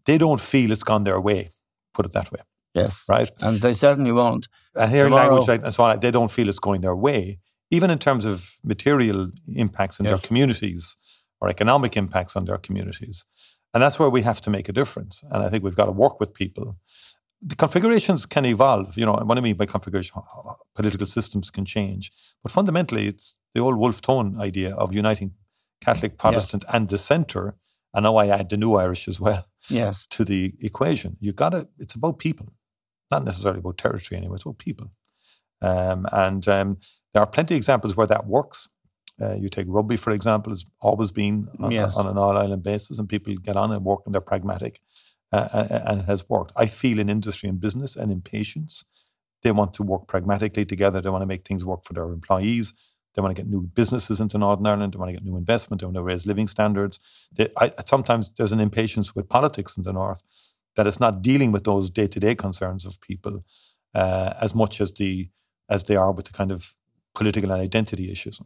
they 0.05 0.17
don't 0.17 0.39
feel 0.39 0.71
it's 0.71 0.83
gone 0.83 1.03
their 1.03 1.19
way. 1.19 1.49
Put 1.93 2.05
it 2.05 2.13
that 2.13 2.31
way. 2.31 2.39
Yes. 2.73 3.03
Right. 3.07 3.29
And 3.41 3.61
they 3.61 3.73
certainly 3.73 4.11
won't. 4.11 4.47
And 4.75 4.89
hearing 4.89 5.11
Tomorrow- 5.11 5.29
language 5.29 5.47
like 5.49 5.63
and 5.63 5.73
so 5.73 5.83
on, 5.83 5.99
they 5.99 6.11
don't 6.11 6.31
feel 6.31 6.47
it's 6.47 6.59
going 6.59 6.81
their 6.81 6.95
way, 6.95 7.39
even 7.71 7.89
in 7.89 7.97
terms 7.99 8.25
of 8.25 8.57
material 8.63 9.31
impacts 9.55 9.99
in 9.99 10.05
Yes. 10.05 10.11
their 10.21 10.27
communities 10.27 10.97
or 11.39 11.49
economic 11.49 11.97
impacts 11.97 12.35
on 12.35 12.45
their 12.45 12.57
communities. 12.59 13.25
And 13.73 13.81
that's 13.81 13.97
where 13.97 14.09
we 14.09 14.21
have 14.23 14.41
to 14.41 14.49
make 14.49 14.67
a 14.69 14.73
difference. 14.73 15.23
And 15.31 15.41
I 15.43 15.49
think 15.49 15.63
we've 15.63 15.75
got 15.81 15.85
to 15.85 15.91
work 15.93 16.19
with 16.19 16.33
people. 16.33 16.77
The 17.41 17.55
configurations 17.55 18.25
can 18.27 18.45
evolve. 18.45 18.97
You 18.97 19.05
know, 19.05 19.13
what 19.13 19.37
I 19.37 19.41
mean 19.41 19.55
by 19.55 19.65
configuration, 19.65 20.13
political 20.75 21.07
systems 21.07 21.49
can 21.49 21.65
change. 21.65 22.11
But 22.43 22.51
fundamentally, 22.51 23.07
it's 23.07 23.35
the 23.55 23.61
old 23.61 23.77
Wolf 23.77 24.01
Tone 24.01 24.39
idea 24.39 24.75
of 24.75 24.93
uniting 24.93 25.31
Catholic, 25.79 26.17
Protestant, 26.17 26.63
and 26.73 26.87
dissenter. 26.87 27.55
And 27.93 28.03
now 28.03 28.17
I 28.17 28.27
add 28.27 28.49
the 28.49 28.57
new 28.57 28.75
Irish 28.75 29.07
as 29.07 29.19
well 29.19 29.45
Yes. 29.69 30.05
to 30.15 30.23
the 30.25 30.53
equation. 30.59 31.17
You've 31.19 31.35
got 31.43 31.49
to, 31.49 31.67
it's 31.79 31.95
about 31.95 32.19
people, 32.19 32.47
not 33.09 33.23
necessarily 33.23 33.59
about 33.59 33.77
territory 33.77 34.17
anyway, 34.19 34.35
it's 34.35 34.43
about 34.45 34.59
people. 34.59 34.91
Um, 35.61 36.05
and 36.11 36.47
um, 36.47 36.77
there 37.13 37.21
are 37.23 37.27
plenty 37.27 37.53
of 37.55 37.57
examples 37.57 37.95
where 37.95 38.07
that 38.07 38.25
works. 38.25 38.69
Uh, 39.21 39.35
you 39.35 39.49
take 39.49 39.67
rugby, 39.69 39.97
for 39.97 40.11
example, 40.11 40.51
has 40.51 40.65
always 40.79 41.11
been 41.11 41.47
on, 41.59 41.71
Yes. 41.71 41.95
on 41.95 42.07
an 42.07 42.17
all 42.17 42.37
island 42.37 42.63
basis, 42.63 42.97
and 42.97 43.07
people 43.07 43.33
get 43.35 43.55
on 43.55 43.71
and 43.71 43.83
work 43.85 44.01
and 44.05 44.13
they're 44.13 44.21
pragmatic, 44.21 44.81
uh, 45.31 45.47
uh, 45.53 45.81
and 45.85 45.99
it 46.01 46.05
has 46.05 46.27
worked. 46.27 46.51
I 46.55 46.65
feel 46.67 46.97
in 46.99 47.09
industry 47.09 47.47
and 47.49 47.59
business 47.59 47.95
and 47.95 48.11
in 48.11 48.21
patients, 48.21 48.83
they 49.43 49.51
want 49.51 49.73
to 49.75 49.83
work 49.83 50.07
pragmatically 50.07 50.65
together. 50.65 51.01
They 51.01 51.09
want 51.09 51.21
to 51.21 51.27
make 51.27 51.45
things 51.47 51.63
work 51.65 51.83
for 51.83 51.93
their 51.93 52.09
employees. 52.09 52.73
They 53.13 53.21
want 53.21 53.35
to 53.35 53.41
get 53.41 53.49
new 53.49 53.61
businesses 53.61 54.19
into 54.21 54.37
Northern 54.37 54.65
Ireland. 54.65 54.93
They 54.93 54.97
want 54.97 55.09
to 55.09 55.13
get 55.13 55.25
new 55.25 55.35
investment. 55.37 55.81
They 55.81 55.85
want 55.85 55.95
to 55.97 56.03
raise 56.03 56.25
living 56.25 56.47
standards. 56.47 56.99
They, 57.35 57.49
I, 57.57 57.73
sometimes 57.85 58.31
there's 58.31 58.53
an 58.53 58.59
impatience 58.61 59.13
with 59.15 59.27
politics 59.27 59.75
in 59.77 59.83
the 59.83 59.91
North 59.93 60.23
that 60.75 60.87
it's 60.87 60.99
not 60.99 61.21
dealing 61.21 61.51
with 61.51 61.65
those 61.65 61.89
day 61.89 62.07
to 62.07 62.19
day 62.19 62.35
concerns 62.35 62.85
of 62.85 63.01
people 63.01 63.43
uh, 63.93 64.33
as 64.39 64.55
much 64.55 64.79
as 64.79 64.93
the 64.93 65.29
as 65.69 65.83
they 65.83 65.95
are 65.97 66.11
with 66.11 66.25
the 66.27 66.31
kind 66.33 66.51
of 66.51 66.75
political 67.13 67.51
and 67.51 67.61
identity 67.61 68.11
issues. 68.11 68.39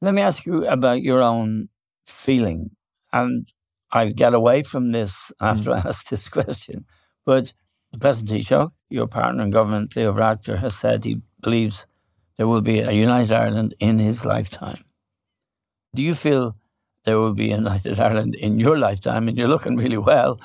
Let 0.00 0.14
me 0.14 0.22
ask 0.22 0.44
you 0.46 0.66
about 0.66 1.02
your 1.02 1.20
own 1.22 1.68
feeling. 2.06 2.70
And 3.12 3.46
I'll 3.92 4.10
get 4.10 4.34
away 4.34 4.62
from 4.62 4.92
this 4.92 5.30
after 5.40 5.70
Mm. 5.70 5.84
I 5.84 5.88
ask 5.88 6.08
this 6.08 6.28
question. 6.28 6.86
But 7.24 7.52
the 7.92 7.98
President 7.98 8.42
Taoiseach, 8.42 8.72
your 8.88 9.06
partner 9.06 9.44
in 9.44 9.50
government, 9.50 9.94
Leo 9.96 10.12
Varadkar, 10.12 10.58
has 10.58 10.74
said 10.74 11.04
he 11.04 11.20
believes 11.40 11.86
there 12.36 12.48
will 12.48 12.62
be 12.62 12.80
a 12.80 12.92
united 12.92 13.32
Ireland 13.32 13.74
in 13.78 13.98
his 13.98 14.24
lifetime. 14.24 14.84
Do 15.94 16.02
you 16.02 16.14
feel 16.14 16.56
there 17.04 17.18
will 17.18 17.34
be 17.34 17.52
a 17.52 17.56
united 17.56 18.00
Ireland 18.06 18.34
in 18.34 18.58
your 18.58 18.78
lifetime? 18.78 19.28
And 19.28 19.36
you're 19.36 19.48
looking 19.48 19.76
really 19.76 19.98
well. 19.98 20.40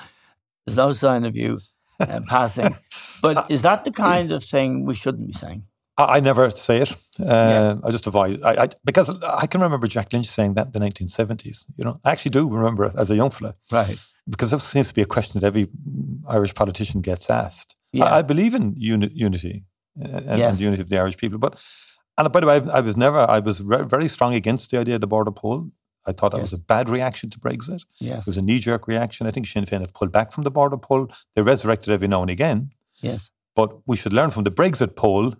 There's 0.64 0.76
no 0.76 0.92
sign 0.92 1.24
of 1.24 1.34
you 1.34 1.60
uh, 1.98 2.20
passing. 2.28 2.76
But 3.22 3.50
is 3.50 3.62
that 3.62 3.82
the 3.84 3.90
kind 3.90 4.30
of 4.30 4.44
thing 4.44 4.84
we 4.84 4.94
shouldn't 4.94 5.26
be 5.26 5.32
saying? 5.32 5.64
I, 5.98 6.16
I 6.16 6.20
never 6.20 6.50
say 6.50 6.76
it. 6.82 6.90
Uh, 7.20 7.24
Yes. 7.24 7.78
I 7.84 7.90
just 7.90 8.06
avoid 8.06 8.42
I, 8.42 8.52
I, 8.64 8.68
because 8.84 9.08
I 9.42 9.46
can 9.46 9.60
remember 9.60 9.86
Jack 9.86 10.12
Lynch 10.12 10.28
saying 10.28 10.54
that 10.54 10.66
in 10.68 10.72
the 10.72 10.80
1970s. 10.88 11.66
You 11.76 11.84
know, 11.84 12.00
I 12.04 12.12
actually 12.12 12.30
do 12.30 12.48
remember 12.48 12.84
it 12.84 12.94
as 12.96 13.10
a 13.10 13.16
young 13.16 13.30
fella 13.30 13.54
Right. 13.72 13.98
because 14.28 14.50
that 14.50 14.60
seems 14.60 14.88
to 14.88 14.94
be 14.94 15.02
a 15.02 15.06
question 15.06 15.40
that 15.40 15.46
every 15.46 15.68
Irish 16.28 16.54
politician 16.54 17.00
gets 17.00 17.28
asked. 17.30 17.74
Yeah. 17.92 18.04
I, 18.04 18.18
I 18.18 18.22
believe 18.22 18.54
in 18.54 18.74
uni- 18.76 19.10
unity 19.14 19.64
uh, 20.00 20.04
and, 20.16 20.26
and 20.30 20.38
Yes. 20.38 20.58
the 20.58 20.64
unity 20.64 20.82
of 20.82 20.88
the 20.88 20.98
Irish 20.98 21.16
people. 21.16 21.38
But 21.38 21.58
and 22.16 22.30
by 22.32 22.40
the 22.40 22.46
way, 22.46 22.60
I, 22.72 22.80
was 22.80 22.96
never 22.96 23.20
I 23.36 23.38
was 23.40 23.60
re- 23.60 23.84
very 23.84 24.08
strong 24.08 24.34
against 24.34 24.70
the 24.70 24.78
idea 24.78 24.96
of 24.96 25.00
the 25.00 25.06
border 25.06 25.30
poll. 25.32 25.70
I 26.06 26.12
thought 26.12 26.30
that 26.32 26.38
Yes. 26.38 26.52
was 26.52 26.60
a 26.60 26.64
bad 26.74 26.88
reaction 26.88 27.28
to 27.30 27.38
Brexit. 27.38 27.82
Yes. 28.00 28.20
It 28.20 28.26
was 28.30 28.38
a 28.38 28.42
knee 28.42 28.58
jerk 28.60 28.86
reaction. 28.88 29.26
I 29.26 29.30
think 29.30 29.46
Sinn 29.46 29.64
Féin 29.64 29.80
have 29.80 29.92
pulled 29.92 30.10
back 30.12 30.32
from 30.32 30.44
the 30.44 30.50
border 30.50 30.76
poll. 30.78 31.08
They 31.34 31.42
resurrected 31.42 31.90
it 31.90 31.94
every 31.94 32.08
now 32.08 32.22
and 32.22 32.30
again. 32.30 32.70
Yes. 33.00 33.30
But 33.54 33.70
we 33.86 33.96
should 33.96 34.12
learn 34.12 34.30
from 34.30 34.44
the 34.44 34.50
Brexit 34.52 34.94
poll. 34.96 35.34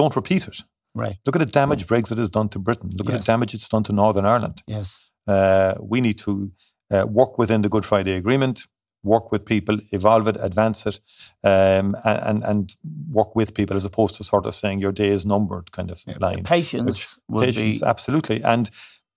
Don't 0.00 0.16
repeat 0.16 0.48
it. 0.48 0.58
Right. 0.94 1.16
Look 1.26 1.36
at 1.36 1.40
the 1.40 1.46
damage 1.60 1.86
Brexit 1.86 2.16
has 2.18 2.30
done 2.30 2.48
to 2.50 2.58
Britain. 2.58 2.90
Look 2.96 3.10
at 3.10 3.20
the 3.20 3.26
damage 3.32 3.52
it's 3.54 3.68
done 3.68 3.82
to 3.84 3.92
Northern 3.92 4.24
Ireland. 4.24 4.62
Yes. 4.66 4.98
Uh, 5.26 5.74
we 5.78 6.00
need 6.00 6.18
to 6.20 6.52
uh, 6.90 7.04
work 7.06 7.36
within 7.36 7.60
the 7.62 7.68
Good 7.68 7.84
Friday 7.84 8.14
Agreement, 8.14 8.66
work 9.02 9.30
with 9.30 9.44
people, 9.44 9.78
evolve 9.92 10.26
it, 10.26 10.36
advance 10.40 10.86
it, 10.86 11.00
um, 11.44 11.96
and, 12.04 12.42
and 12.44 12.76
work 13.10 13.36
with 13.36 13.52
people 13.52 13.76
as 13.76 13.84
opposed 13.84 14.14
to 14.16 14.24
sort 14.24 14.46
of 14.46 14.54
saying 14.54 14.78
your 14.78 14.92
day 14.92 15.08
is 15.08 15.26
numbered 15.26 15.70
kind 15.70 15.90
of 15.90 16.02
line. 16.18 16.44
Patience 16.44 16.86
Which 16.86 17.06
would 17.28 17.44
patience, 17.46 17.80
be 17.80 17.86
absolutely. 17.86 18.42
And 18.42 18.70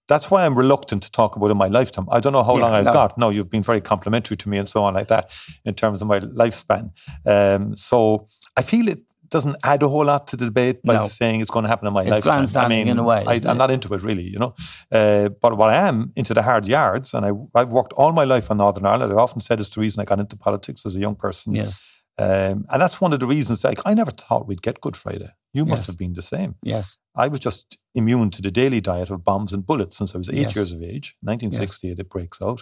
that's 0.09 0.29
why 0.29 0.45
I'm 0.45 0.57
reluctant 0.57 1.01
to 1.03 1.11
talk 1.11 1.37
about 1.37 1.49
in 1.49 1.57
my 1.57 1.69
lifetime. 1.69 2.07
I 2.11 2.19
don't 2.19 2.33
know 2.33 2.43
how 2.43 2.57
Yeah, 2.57 2.63
long 2.63 2.73
I've 2.73 2.85
no. 2.85 2.93
got. 2.93 3.17
No, 3.17 3.29
you've 3.29 3.49
been 3.49 3.63
very 3.63 3.79
complimentary 3.81 4.35
to 4.35 4.49
me 4.49 4.57
and 4.57 4.67
so 4.67 4.83
on 4.83 4.95
like 4.95 5.07
that 5.07 5.31
in 5.63 5.75
terms 5.75 6.01
of 6.01 6.09
my 6.09 6.19
lifespan. 6.19 6.91
Um, 7.25 7.75
so 7.77 8.27
I 8.57 8.63
feel 8.63 8.89
it 8.89 8.99
doesn't 9.33 9.57
add 9.63 9.83
a 9.83 9.89
whole 9.89 10.05
lot 10.05 10.27
to 10.27 10.37
the 10.37 10.45
debate 10.45 10.77
by 10.83 10.93
No. 10.95 11.07
saying 11.07 11.41
it's 11.41 11.51
going 11.51 11.63
to 11.63 11.69
happen 11.69 11.87
in 11.87 11.93
my 11.93 12.03
It's 12.03 12.11
lifetime. 12.25 12.47
I 12.65 12.67
mean, 12.69 12.87
in 12.87 12.97
a 12.99 13.03
way, 13.03 13.23
I, 13.27 13.35
I'm 13.49 13.57
not 13.57 13.69
into 13.71 13.93
it 13.95 14.01
really, 14.01 14.23
you 14.33 14.39
know. 14.43 14.53
Uh, 14.91 15.29
but 15.43 15.57
what 15.57 15.69
I 15.69 15.87
am 15.89 16.11
into 16.15 16.33
the 16.33 16.41
hard 16.43 16.65
yards, 16.67 17.13
and 17.13 17.25
I, 17.25 17.31
I've 17.59 17.69
worked 17.79 17.93
all 17.93 18.11
my 18.13 18.23
life 18.23 18.49
on 18.51 18.57
Northern 18.57 18.85
Ireland. 18.85 19.11
I 19.11 19.15
often 19.17 19.41
said 19.41 19.59
it's 19.59 19.69
the 19.75 19.81
reason 19.81 20.01
I 20.01 20.05
got 20.05 20.19
into 20.19 20.37
politics 20.37 20.85
as 20.85 20.95
a 20.95 20.99
young 20.99 21.15
person. 21.15 21.53
yes. 21.55 21.79
Um, 22.19 22.65
and 22.69 22.79
that's 22.81 23.01
one 23.01 23.11
of 23.11 23.19
the 23.19 23.25
reasons. 23.25 23.63
Like 23.63 23.81
I 23.87 23.95
never 23.95 24.11
thought 24.11 24.47
we'd 24.47 24.61
get 24.61 24.79
Good 24.81 24.95
Friday. 24.95 25.29
You 25.51 25.65
must 25.65 25.79
Yes. 25.81 25.87
have 25.87 25.97
been 25.97 26.13
the 26.13 26.21
same. 26.21 26.51
Yes. 26.61 26.97
I 27.15 27.27
was 27.27 27.39
just 27.39 27.77
immune 27.95 28.29
to 28.31 28.41
the 28.43 28.51
daily 28.51 28.81
diet 28.81 29.09
of 29.09 29.23
bombs 29.23 29.51
and 29.53 29.65
bullets 29.65 29.97
since 29.97 30.13
I 30.13 30.19
was 30.19 30.29
eight 30.29 30.35
Yes. 30.49 30.55
years 30.55 30.71
of 30.71 30.81
age. 30.83 31.15
1968, 31.21 31.97
it 31.99 32.09
breaks 32.09 32.39
out. 32.39 32.61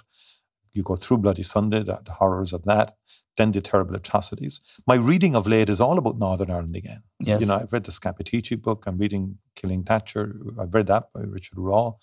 You 0.74 0.84
go 0.84 0.96
through 0.96 1.18
Bloody 1.18 1.44
Sunday, 1.44 1.84
the, 1.84 2.00
the 2.06 2.14
horrors 2.14 2.54
of 2.54 2.64
that, 2.64 2.96
then 3.38 3.52
the 3.52 3.62
terrible 3.62 3.96
atrocities. 3.96 4.60
My 4.86 4.96
reading 4.96 5.36
of 5.36 5.48
late 5.48 5.70
is 5.70 5.80
all 5.80 5.98
about 5.98 6.18
Northern 6.18 6.52
Ireland 6.52 6.76
again. 6.76 7.04
Yes. 7.20 7.40
You 7.42 7.48
know, 7.48 7.56
I've 7.58 7.72
read 7.74 7.86
the 7.86 7.92
Scappaticci 7.92 8.62
book. 8.62 8.84
I'm 8.88 8.98
reading 8.98 9.38
Killing 9.56 9.84
Thatcher. 9.84 10.36
I've 10.60 10.74
read 10.74 10.88
that 10.88 11.14
by 11.14 11.22
Richard 11.22 11.58
O'Rawe. 11.58 11.94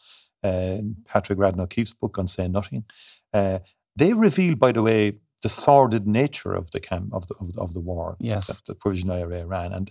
Uh, 0.43 0.79
Patrick 1.07 1.39
Radden 1.39 1.61
O'Keefe's 1.61 1.93
book 1.93 2.19
on 2.19 2.29
Say 2.29 2.49
Nothing. 2.49 2.85
Uh, 3.33 3.59
they 3.97 4.13
reveal, 4.13 4.55
by 4.55 4.73
the 4.73 4.83
way, 4.83 5.19
the 5.43 5.49
sordid 5.49 6.07
nature 6.07 6.53
of 6.55 6.71
the 6.71 6.81
camp 6.81 7.13
of 7.13 7.27
the 7.29 7.35
of, 7.41 7.53
the- 7.53 7.61
of 7.61 7.75
the 7.75 7.81
war 7.81 8.17
Yes. 8.21 8.47
that 8.47 8.61
the 8.67 8.75
Provisional 8.75 9.17
IRA 9.17 9.47
ran. 9.47 9.73
And 9.73 9.91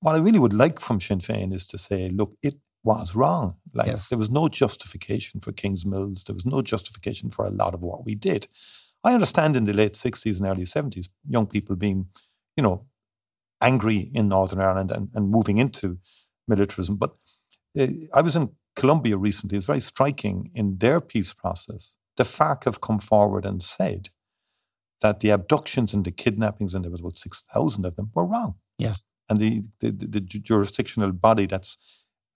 what 0.00 0.14
I 0.14 0.18
really 0.18 0.38
would 0.38 0.52
like 0.52 0.80
from 0.80 1.00
Sinn 1.00 1.18
Féin 1.20 1.52
is 1.52 1.66
to 1.66 1.78
say, 1.78 2.08
look, 2.08 2.36
it 2.42 2.56
was 2.84 3.14
wrong. 3.14 3.56
Like 3.74 3.88
Yes. 3.88 4.08
there 4.08 4.18
was 4.18 4.30
no 4.30 4.48
justification 4.48 5.40
for 5.40 5.52
King's 5.52 5.84
Mills. 5.84 6.24
There 6.24 6.34
was 6.34 6.46
no 6.46 6.62
justification 6.62 7.30
for 7.30 7.44
a 7.44 7.50
lot 7.50 7.74
of 7.74 7.82
what 7.82 8.04
we 8.04 8.14
did. 8.14 8.46
I 9.04 9.14
understand 9.14 9.56
in 9.56 9.64
the 9.64 9.72
late 9.72 9.96
sixties 9.96 10.40
and 10.40 10.48
early 10.48 10.64
seventies, 10.64 11.08
young 11.26 11.46
people 11.46 11.76
being, 11.76 12.08
you 12.56 12.62
know, 12.62 12.86
angry 13.60 14.10
in 14.12 14.28
Northern 14.28 14.60
Ireland 14.60 14.90
and, 14.90 15.08
and 15.14 15.30
moving 15.30 15.58
into 15.58 15.98
militarism. 16.46 16.96
But 16.96 17.16
uh, 17.78 17.86
I 18.12 18.20
was 18.22 18.36
in 18.36 18.50
Colombia 18.76 19.16
recently. 19.16 19.56
It 19.56 19.58
was 19.58 19.66
very 19.66 19.80
striking 19.80 20.50
in 20.54 20.78
their 20.78 21.00
peace 21.00 21.32
process. 21.32 21.96
The 22.16 22.24
FARC 22.24 22.64
have 22.64 22.80
come 22.80 22.98
forward 22.98 23.44
and 23.44 23.62
said 23.62 24.10
that 25.00 25.20
the 25.20 25.30
abductions 25.30 25.94
and 25.94 26.04
the 26.04 26.10
kidnappings, 26.10 26.74
and 26.74 26.84
there 26.84 26.90
was 26.90 27.00
about 27.00 27.18
6,000 27.18 27.84
of 27.84 27.96
them, 27.96 28.10
were 28.14 28.26
wrong. 28.26 28.54
Yes. 28.78 29.02
And 29.28 29.38
the, 29.38 29.62
the, 29.80 29.90
the, 29.90 30.06
the 30.06 30.20
jurisdictional 30.20 31.12
body 31.12 31.46
that's 31.46 31.76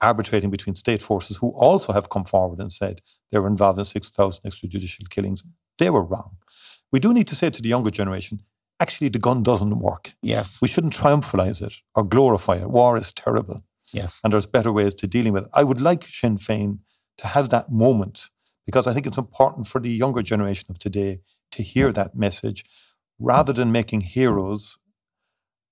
arbitrating 0.01 0.51
between 0.51 0.75
state 0.75 1.01
forces, 1.01 1.39
who 1.39 1.51
also 1.51 1.93
have 1.93 2.11
come 2.11 2.25
forward 2.25 2.61
and 2.61 2.73
said 2.73 3.01
they 3.31 3.39
were 3.39 3.49
involved 3.49 3.79
in 3.79 3.85
6,000 3.85 4.43
extrajudicial 4.45 5.09
killings, 5.09 5.43
they 5.83 5.91
were 5.91 6.05
wrong. 6.13 6.31
We 6.93 7.01
do 7.01 7.13
need 7.13 7.27
to 7.29 7.35
say 7.41 7.51
to 7.51 7.63
the 7.63 7.69
younger 7.75 7.91
generation, 7.91 8.37
actually, 8.79 9.09
the 9.11 9.19
gun 9.29 9.43
doesn't 9.43 9.79
work. 9.89 10.05
Yes. 10.23 10.59
We 10.63 10.69
shouldn't 10.69 10.93
triumphalize 10.93 11.61
it 11.61 11.75
or 11.97 12.05
glorify 12.05 12.57
it. 12.63 12.71
War 12.71 12.97
is 12.97 13.13
terrible 13.13 13.59
Yes. 13.93 14.21
and 14.23 14.33
there's 14.33 14.47
better 14.47 14.73
ways 14.73 14.95
to 14.95 15.07
dealing 15.07 15.33
with 15.35 15.45
it. 15.45 15.51
I 15.61 15.65
would 15.65 15.81
like 15.81 16.03
Sinn 16.05 16.37
Féin 16.39 16.79
to 17.19 17.27
have 17.35 17.49
that 17.51 17.71
moment 17.71 18.31
because 18.69 18.87
I 18.87 18.93
think 18.95 19.07
it's 19.07 19.19
important 19.27 19.67
for 19.67 19.81
the 19.81 19.91
younger 20.03 20.23
generation 20.23 20.67
of 20.71 20.79
today 20.79 21.21
to 21.55 21.63
hear 21.63 21.93
that 21.93 22.15
message 22.15 22.65
rather 23.19 23.53
than 23.53 23.71
making 23.73 24.03
heroes 24.03 24.79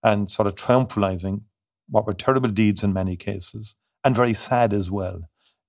and 0.02 0.30
sort 0.30 0.48
of 0.48 0.54
triumphalizing 0.54 1.42
what 1.88 2.06
were 2.06 2.14
terrible 2.14 2.50
deeds 2.50 2.82
in 2.82 2.92
many 2.92 3.16
cases 3.16 3.76
and 4.04 4.14
very 4.16 4.34
sad 4.34 4.72
as 4.72 4.90
well 4.90 5.18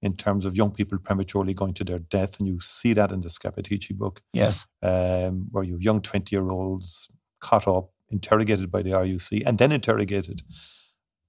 in 0.02 0.16
terms 0.16 0.46
of 0.46 0.56
young 0.56 0.72
people 0.72 0.98
prematurely 0.98 1.54
going 1.54 1.74
to 1.76 1.84
their 1.84 2.00
death. 2.00 2.40
And 2.40 2.48
you 2.48 2.60
see 2.60 2.94
that 2.94 3.12
in 3.12 3.22
the 3.22 3.30
Scappaticci 3.30 3.96
book 3.96 4.22
Yes. 4.34 4.66
um, 4.82 5.48
where 5.52 5.64
you 5.64 5.74
have 5.74 5.82
young 5.82 6.02
20 6.02 6.36
year 6.36 6.48
olds 6.50 7.10
caught 7.40 7.68
up, 7.68 7.92
interrogated 8.10 8.72
by 8.72 8.82
the 8.82 8.92
RUC, 8.92 9.44
and 9.46 9.58
then 9.58 9.72
interrogated 9.72 10.42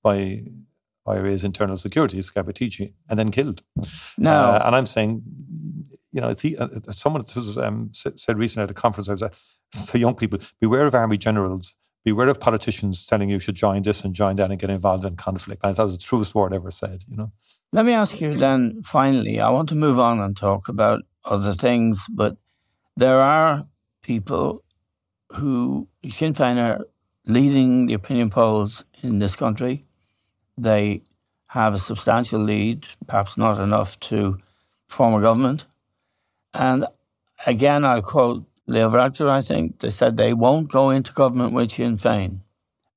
by 0.02 0.42
IRA's 1.06 1.44
internal 1.44 1.76
security, 1.76 2.18
Scappaticci, 2.20 2.94
and 3.08 3.18
then 3.18 3.30
killed. 3.30 3.62
Now, 4.16 4.52
Uh, 4.52 4.62
and 4.66 4.76
I'm 4.76 4.86
saying, 4.86 5.22
you 6.12 6.20
know, 6.20 6.28
it's, 6.28 6.44
uh, 6.44 6.68
uh, 6.88 6.92
someone 6.92 7.24
was, 7.34 7.58
um, 7.58 7.90
said 7.92 8.38
recently 8.38 8.64
at 8.64 8.70
a 8.70 8.74
conference, 8.74 9.08
I 9.08 9.12
was 9.12 9.22
at, 9.22 9.34
for 9.86 9.98
young 9.98 10.14
people, 10.14 10.38
beware 10.60 10.86
of 10.86 10.94
army 10.94 11.18
generals, 11.18 11.74
beware 12.04 12.28
of 12.28 12.38
politicians 12.40 13.04
telling 13.06 13.30
you 13.30 13.38
should 13.40 13.54
join 13.54 13.82
this 13.82 14.04
and 14.04 14.14
join 14.14 14.36
that 14.36 14.50
and 14.50 14.60
get 14.60 14.70
involved 14.70 15.04
in 15.04 15.16
conflict. 15.16 15.62
And 15.64 15.70
I 15.70 15.74
thought 15.74 15.84
it 15.84 15.86
was 15.86 15.98
the 15.98 16.04
truest 16.04 16.34
word 16.34 16.52
ever 16.54 16.70
said, 16.70 17.04
you 17.08 17.16
know. 17.16 17.32
Let 17.72 17.86
me 17.86 17.92
ask 17.92 18.20
you 18.20 18.36
then 18.36 18.82
finally, 18.82 19.40
I 19.40 19.48
want 19.48 19.70
to 19.70 19.74
move 19.74 19.98
on 19.98 20.20
and 20.20 20.36
talk 20.36 20.68
about 20.68 21.02
other 21.24 21.54
things, 21.54 22.04
but 22.10 22.36
there 22.96 23.20
are 23.20 23.66
people 24.02 24.62
who 25.32 25.88
Sinn 26.06 26.34
Féin 26.34 26.58
are 26.58 26.84
leading 27.24 27.86
the 27.86 27.94
opinion 27.94 28.28
polls 28.28 28.84
in 29.02 29.18
this 29.18 29.34
country. 29.34 29.86
They 30.58 31.02
have 31.46 31.72
a 31.72 31.78
substantial 31.78 32.40
lead, 32.40 32.86
perhaps 33.06 33.38
not 33.38 33.58
enough 33.58 33.98
to 34.00 34.38
form 34.86 35.14
a 35.14 35.20
government. 35.22 35.64
And 36.52 36.86
again, 37.46 37.86
I'll 37.86 38.02
quote 38.02 38.44
Leo 38.66 38.90
Varadkar, 38.90 39.30
I 39.30 39.40
think. 39.40 39.80
They 39.80 39.90
said 39.90 40.16
they 40.16 40.34
won't 40.34 40.70
go 40.70 40.90
into 40.90 41.12
government 41.12 41.54
with 41.54 41.72
Sinn 41.72 41.96
Féin. 41.96 42.40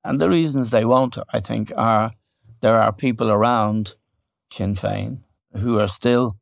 And 0.03 0.19
the 0.19 0.29
reasons 0.29 0.69
they 0.69 0.83
won't, 0.83 1.17
I 1.31 1.39
think, 1.39 1.71
are 1.77 2.11
there 2.59 2.81
are 2.81 2.91
people 2.91 3.31
around 3.31 3.95
Sinn 4.55 4.75
Féin 4.75 5.19
who 5.57 5.79
are 5.79 5.87
still 5.87 6.33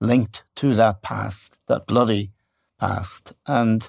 linked 0.00 0.44
to 0.56 0.74
that 0.74 1.02
past, 1.02 1.58
that 1.68 1.86
bloody 1.86 2.32
past. 2.78 3.34
And 3.46 3.88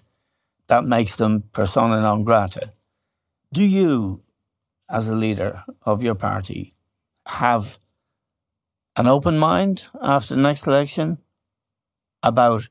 that 0.67 0.83
makes 0.83 1.15
them 1.15 1.43
persona 1.53 2.01
non 2.01 2.23
grata. 2.23 2.73
Do 3.53 3.63
you, 3.63 4.23
as 4.89 5.07
a 5.07 5.15
leader 5.15 5.63
of 5.83 6.03
your 6.03 6.15
party, 6.15 6.73
have 7.27 7.79
an 8.95 9.07
open 9.07 9.37
mind 9.37 9.83
after 10.01 10.35
the 10.35 10.41
next 10.41 10.67
election 10.67 11.17
about 12.23 12.67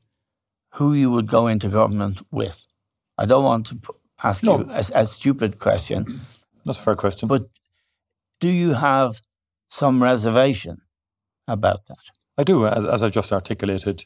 who 0.75 0.93
you 0.93 1.09
would 1.09 1.27
go 1.27 1.47
into 1.47 1.67
government 1.67 2.21
with? 2.31 2.61
I 3.17 3.25
don't 3.25 3.43
want 3.43 3.67
to 3.67 3.79
ask 4.23 4.43
no. 4.43 4.59
you 4.59 4.69
a, 4.69 4.85
a 4.93 5.07
stupid 5.07 5.57
question. 5.57 6.21
That's 6.63 6.77
a 6.77 6.81
fair 6.81 6.95
question. 6.95 7.27
But 7.27 7.49
do 8.39 8.49
you 8.49 8.73
have 8.73 9.21
some 9.69 10.01
reservation 10.01 10.77
about 11.51 11.85
that? 11.87 11.97
I 12.37 12.43
do. 12.43 12.65
As, 12.65 12.85
as 12.85 13.03
I've 13.03 13.11
just 13.11 13.31
articulated, 13.31 14.05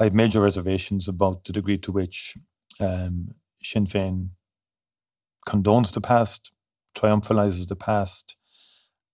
I 0.00 0.04
have 0.04 0.14
major 0.14 0.40
reservations 0.40 1.08
about 1.08 1.44
the 1.44 1.52
degree 1.52 1.78
to 1.78 1.92
which 1.92 2.36
um, 2.80 3.28
Sinn 3.62 3.86
Féin 3.86 4.30
condones 5.46 5.92
the 5.92 6.00
past, 6.00 6.52
triumphalizes 6.96 7.68
the 7.68 7.76
past, 7.76 8.36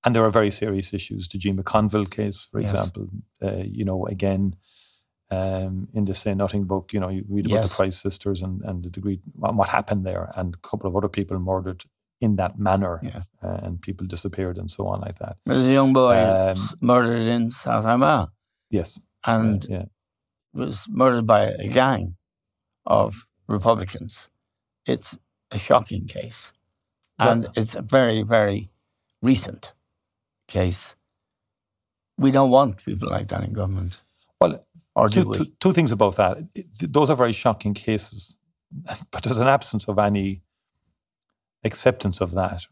and 0.04 0.14
there 0.14 0.24
are 0.24 0.30
very 0.30 0.50
serious 0.50 0.94
issues. 0.94 1.28
The 1.28 1.38
Jean 1.38 1.56
McConville 1.56 2.10
case, 2.10 2.48
for 2.50 2.60
yes. 2.60 2.70
example, 2.70 3.08
uh, 3.42 3.64
you 3.64 3.84
know, 3.84 4.06
again, 4.06 4.56
um, 5.30 5.88
in 5.92 6.04
the 6.04 6.14
Say 6.14 6.34
Nothing 6.34 6.64
book, 6.64 6.92
you 6.92 7.00
know, 7.00 7.08
you 7.08 7.24
read 7.28 7.46
about 7.46 7.62
yes. 7.62 7.68
the 7.68 7.74
Price 7.74 8.00
sisters 8.00 8.40
and, 8.40 8.62
and 8.62 8.84
the 8.84 8.90
degree, 8.90 9.20
what 9.34 9.68
happened 9.68 10.06
there, 10.06 10.32
and 10.36 10.54
a 10.54 10.68
couple 10.68 10.88
of 10.88 10.96
other 10.96 11.08
people 11.08 11.38
murdered 11.38 11.84
in 12.20 12.36
that 12.36 12.58
manner, 12.58 13.00
yes. 13.02 13.28
uh, 13.42 13.60
and 13.62 13.80
people 13.80 14.06
disappeared 14.06 14.58
and 14.58 14.70
so 14.70 14.86
on 14.86 15.00
like 15.00 15.18
that. 15.18 15.36
There's 15.46 15.66
a 15.66 15.72
young 15.72 15.92
boy 15.92 16.16
um, 16.16 16.68
murdered 16.80 17.26
in 17.26 17.50
South 17.50 17.84
Armagh. 17.84 18.30
Yes. 18.70 19.00
And 19.24 19.64
yeah. 19.68 19.84
was 20.52 20.86
murdered 20.88 21.26
by 21.26 21.46
a 21.46 21.68
gang 21.68 22.16
of 22.86 23.26
Republicans. 23.46 24.28
It's 24.86 25.16
a 25.50 25.58
shocking 25.58 26.06
case. 26.06 26.52
And 27.18 27.44
yeah. 27.44 27.50
it's 27.56 27.74
a 27.74 27.82
very, 27.82 28.22
very 28.22 28.70
recent 29.22 29.72
case. 30.46 30.94
We 32.16 32.30
don't 32.30 32.50
want 32.50 32.84
people 32.84 33.08
like 33.08 33.28
that 33.28 33.44
in 33.44 33.52
government. 33.52 33.98
Well, 34.40 34.64
or 34.94 35.08
two, 35.08 35.32
two, 35.34 35.46
two 35.60 35.72
things 35.72 35.92
about 35.92 36.16
that. 36.16 36.38
Those 36.80 37.10
are 37.10 37.16
very 37.16 37.32
shocking 37.32 37.74
cases, 37.74 38.38
but 39.12 39.22
there's 39.22 39.38
an 39.38 39.46
absence 39.46 39.86
of 39.88 39.98
any 39.98 40.42
acceptance 41.64 42.20
of 42.20 42.32
that, 42.32 42.62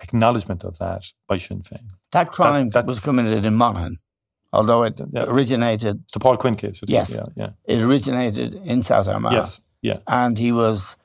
acknowledgement 0.00 0.64
of 0.64 0.78
that 0.78 1.06
by 1.26 1.38
Sinn 1.38 1.62
Féin. 1.62 1.90
That 2.12 2.30
crime 2.30 2.70
that, 2.70 2.80
that 2.80 2.86
was 2.86 3.00
committed 3.00 3.44
in 3.46 3.54
Monaghan 3.54 3.98
although 4.52 4.82
it 4.82 5.00
yeah. 5.12 5.24
originated. 5.24 6.00
It's 6.04 6.12
the 6.12 6.20
Paul 6.20 6.36
Quinn 6.36 6.56
case. 6.56 6.80
Yes, 6.86 7.10
yeah, 7.10 7.26
yeah. 7.36 7.50
It 7.64 7.80
originated 7.80 8.54
in 8.54 8.82
South 8.82 9.08
Armagh. 9.08 9.32
Yes, 9.32 9.60
yeah. 9.82 9.98
And 10.06 10.38
he 10.38 10.52
was 10.52 10.96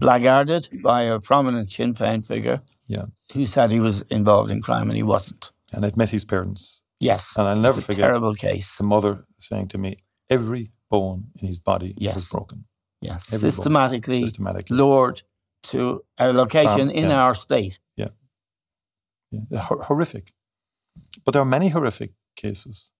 blackguarded 0.00 0.82
by 0.82 1.02
a 1.02 1.20
prominent 1.20 1.70
Sinn 1.70 1.94
Féin 1.94 2.24
figure. 2.24 2.62
Yeah. 2.86 3.06
Who 3.32 3.46
said 3.46 3.70
he 3.70 3.80
was 3.80 4.02
involved 4.02 4.50
in 4.50 4.62
crime 4.62 4.88
and 4.88 4.96
he 4.96 5.02
wasn't. 5.02 5.50
And 5.72 5.86
I'd 5.86 5.96
met 5.96 6.08
his 6.08 6.24
parents. 6.24 6.82
Yes. 6.98 7.32
And 7.36 7.46
I'll 7.46 7.56
never 7.56 7.80
forget. 7.80 8.00
terrible 8.00 8.34
case. 8.34 8.76
The 8.76 8.84
mother 8.84 9.24
saying 9.38 9.68
to 9.68 9.78
me, 9.78 9.98
every 10.28 10.72
bone 10.90 11.28
in 11.40 11.46
his 11.46 11.60
body 11.60 11.94
yes. 11.96 12.16
was 12.16 12.28
broken. 12.28 12.64
Yes. 13.00 13.32
Every 13.32 13.50
systematically, 13.50 14.26
systematically 14.26 14.76
lured 14.76 15.22
to 15.64 16.04
a 16.18 16.32
location 16.32 16.88
um, 16.88 16.90
in 16.90 17.10
our 17.10 17.34
state. 17.34 17.78
Yeah. 17.96 18.08
yeah. 19.30 19.66
horrific. 19.66 20.32
But 21.24 21.32
there 21.32 21.42
are 21.42 21.46
many 21.46 21.68
horrific 21.68 22.12
cases. 22.36 22.92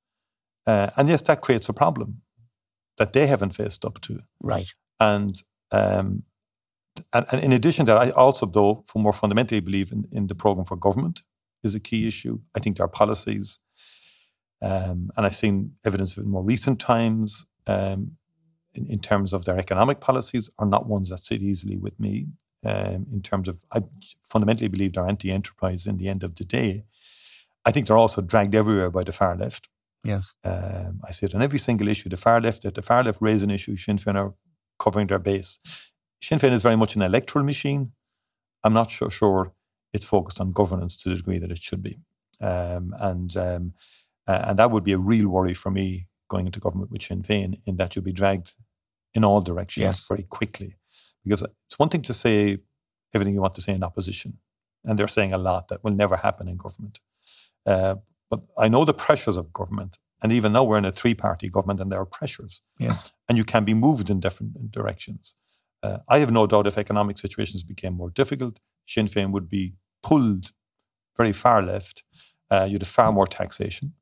Uh, 0.66 0.90
and 0.96 1.08
yes, 1.08 1.22
that 1.22 1.40
creates 1.40 1.68
a 1.68 1.72
problem 1.72 2.22
that 2.98 3.12
they 3.12 3.26
haven't 3.26 3.54
faced 3.54 3.84
up 3.84 4.00
to. 4.02 4.20
Right. 4.42 4.68
And, 4.98 5.34
um, 5.72 6.24
and, 7.12 7.26
and 7.32 7.42
in 7.42 7.52
addition 7.52 7.86
to 7.86 7.92
that, 7.92 8.00
I 8.00 8.10
also, 8.10 8.46
though, 8.46 8.84
for 8.86 8.98
more 8.98 9.12
fundamentally 9.12 9.60
believe 9.60 9.90
in, 9.90 10.06
in 10.12 10.26
the 10.26 10.34
program 10.34 10.66
for 10.66 10.76
government 10.76 11.22
is 11.62 11.74
a 11.74 11.80
key 11.80 12.06
issue. 12.06 12.40
I 12.54 12.60
think 12.60 12.76
there 12.76 12.84
are 12.84 12.88
policies, 12.88 13.58
um, 14.62 15.10
and 15.16 15.26
I've 15.26 15.36
seen 15.36 15.72
evidence 15.84 16.12
of 16.12 16.18
it 16.18 16.24
in 16.24 16.30
more 16.30 16.44
recent 16.44 16.78
times, 16.78 17.46
um, 17.66 18.12
in, 18.74 18.86
in, 18.86 18.98
terms 19.00 19.32
of 19.32 19.44
their 19.44 19.58
economic 19.58 20.00
policies, 20.00 20.50
are 20.58 20.66
not 20.66 20.86
ones 20.86 21.08
that 21.08 21.20
sit 21.20 21.42
easily 21.42 21.76
with 21.76 21.98
me. 21.98 22.26
Um, 22.64 23.06
in 23.12 23.22
terms 23.22 23.48
of, 23.48 23.64
I 23.72 23.82
fundamentally 24.22 24.68
believe 24.68 24.92
they're 24.92 25.06
anti 25.06 25.30
enterprise 25.30 25.86
in 25.86 25.96
the 25.96 26.08
end 26.08 26.22
of 26.22 26.34
the 26.34 26.44
day. 26.44 26.84
I 27.64 27.72
think 27.72 27.86
they're 27.86 27.96
also 27.96 28.20
dragged 28.20 28.54
everywhere 28.54 28.90
by 28.90 29.04
the 29.04 29.12
far 29.12 29.36
left. 29.36 29.68
Yes. 30.04 30.34
Um, 30.44 31.00
I 31.06 31.12
see 31.12 31.26
it 31.26 31.34
on 31.34 31.42
every 31.42 31.58
single 31.58 31.88
issue. 31.88 32.08
The 32.08 32.16
far 32.16 32.40
left, 32.40 32.64
if 32.64 32.74
the 32.74 32.82
far 32.82 33.04
left 33.04 33.20
raise 33.20 33.42
an 33.42 33.50
issue, 33.50 33.76
Sinn 33.76 33.98
Féin 33.98 34.16
are 34.16 34.34
covering 34.78 35.06
their 35.06 35.18
base. 35.18 35.58
Sinn 36.22 36.38
Féin 36.38 36.52
is 36.52 36.62
very 36.62 36.76
much 36.76 36.96
an 36.96 37.02
electoral 37.02 37.44
machine. 37.44 37.92
I'm 38.64 38.72
not 38.72 38.90
so 38.90 39.08
sure 39.08 39.52
it's 39.92 40.04
focused 40.04 40.40
on 40.40 40.52
governance 40.52 41.00
to 41.02 41.08
the 41.08 41.16
degree 41.16 41.38
that 41.38 41.50
it 41.50 41.58
should 41.58 41.82
be. 41.82 41.98
Um, 42.40 42.94
and 42.98 43.36
um, 43.36 43.72
uh, 44.26 44.44
and 44.48 44.58
that 44.58 44.70
would 44.70 44.84
be 44.84 44.92
a 44.92 44.98
real 44.98 45.28
worry 45.28 45.54
for 45.54 45.70
me 45.70 46.06
going 46.28 46.46
into 46.46 46.60
government 46.60 46.90
with 46.90 47.02
Sinn 47.02 47.22
Féin 47.22 47.60
in 47.66 47.76
that 47.76 47.94
you'll 47.94 48.04
be 48.04 48.12
dragged 48.12 48.54
in 49.12 49.24
all 49.24 49.40
directions 49.40 49.82
yes. 49.82 50.06
very 50.06 50.22
quickly. 50.22 50.76
Because 51.24 51.42
it's 51.42 51.78
one 51.78 51.88
thing 51.88 52.02
to 52.02 52.14
say 52.14 52.58
everything 53.14 53.34
you 53.34 53.40
want 53.40 53.54
to 53.54 53.60
say 53.60 53.74
in 53.74 53.82
opposition, 53.82 54.38
and 54.84 54.98
they're 54.98 55.08
saying 55.08 55.32
a 55.32 55.38
lot 55.38 55.68
that 55.68 55.84
will 55.84 55.92
never 55.92 56.16
happen 56.16 56.48
in 56.48 56.56
government. 56.56 57.00
Uh, 57.66 57.96
but 58.30 58.42
I 58.56 58.68
know 58.68 58.84
the 58.84 58.94
pressures 58.94 59.36
of 59.36 59.52
government. 59.52 59.98
And 60.22 60.32
even 60.32 60.52
now 60.52 60.64
we're 60.64 60.78
in 60.78 60.84
a 60.84 60.92
three 60.92 61.14
party 61.14 61.48
government 61.48 61.80
and 61.80 61.90
there 61.90 62.00
are 62.00 62.06
pressures. 62.06 62.60
Yes. 62.78 63.10
And 63.28 63.36
you 63.36 63.44
can 63.44 63.64
be 63.64 63.74
moved 63.74 64.10
in 64.10 64.20
different 64.20 64.70
directions. 64.70 65.34
Uh, 65.82 65.98
I 66.08 66.18
have 66.18 66.30
no 66.30 66.46
doubt 66.46 66.66
if 66.66 66.76
economic 66.76 67.18
situations 67.18 67.62
became 67.62 67.94
more 67.94 68.10
difficult, 68.10 68.60
Sinn 68.86 69.08
Féin 69.08 69.30
would 69.32 69.48
be 69.48 69.74
pulled 70.02 70.52
very 71.16 71.32
far 71.32 71.62
left. 71.62 72.02
Uh, 72.50 72.66
you'd 72.68 72.82
have 72.82 72.88
far 72.88 73.12
more 73.12 73.26
taxation. 73.26 73.94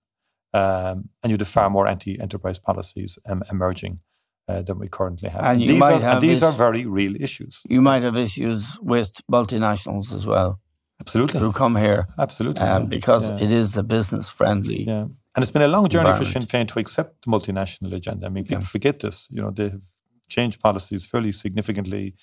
Um, 0.55 1.11
and 1.23 1.31
you'd 1.31 1.41
have 1.41 1.49
far 1.49 1.71
more 1.71 1.87
anti 1.87 2.19
enterprise 2.19 2.59
policies 2.59 3.19
um, 3.27 3.45
emerging. 3.51 4.01
Uh, 4.49 4.63
than 4.63 4.79
we 4.79 4.89
currently 4.89 5.29
have. 5.29 5.45
And, 5.45 5.61
and 5.61 5.71
these, 5.71 5.83
are, 5.83 5.93
and 5.93 6.23
these 6.23 6.39
is, 6.39 6.43
are 6.43 6.53
very 6.53 6.87
real 6.87 7.15
issues. 7.17 7.61
You 7.69 7.83
might 7.83 8.03
have 8.03 8.17
issues 8.17 8.79
with 8.81 9.21
multinationals 9.31 10.11
as 10.11 10.25
well. 10.25 10.59
Absolutely. 11.03 11.41
Who 11.41 11.53
come 11.53 11.77
here. 11.77 12.09
Absolutely. 12.19 12.63
Um, 12.63 12.87
because 12.87 13.29
yeah. 13.29 13.37
it 13.45 13.51
is 13.51 13.77
a 13.77 13.83
business 13.83 14.31
friendly. 14.31 14.85
Yeah. 14.85 15.03
And 15.35 15.43
it's 15.43 15.51
been 15.51 15.61
a 15.63 15.69
long 15.69 15.87
journey 15.89 16.13
for 16.15 16.25
Sinn 16.25 16.47
Féin 16.47 16.67
to 16.69 16.79
accept 16.79 17.27
the 17.27 17.31
multinational 17.31 17.93
agenda. 17.95 18.27
I 18.27 18.31
mean, 18.31 18.45
people 18.45 18.63
yeah. 18.63 18.69
forget 18.69 19.01
this. 19.01 19.29
You 19.31 19.43
know, 19.43 19.51
they 19.51 19.69
have 19.69 19.83
changed 20.29 20.61
policies 20.61 21.05
fairly 21.05 21.31
significantly 21.31 22.15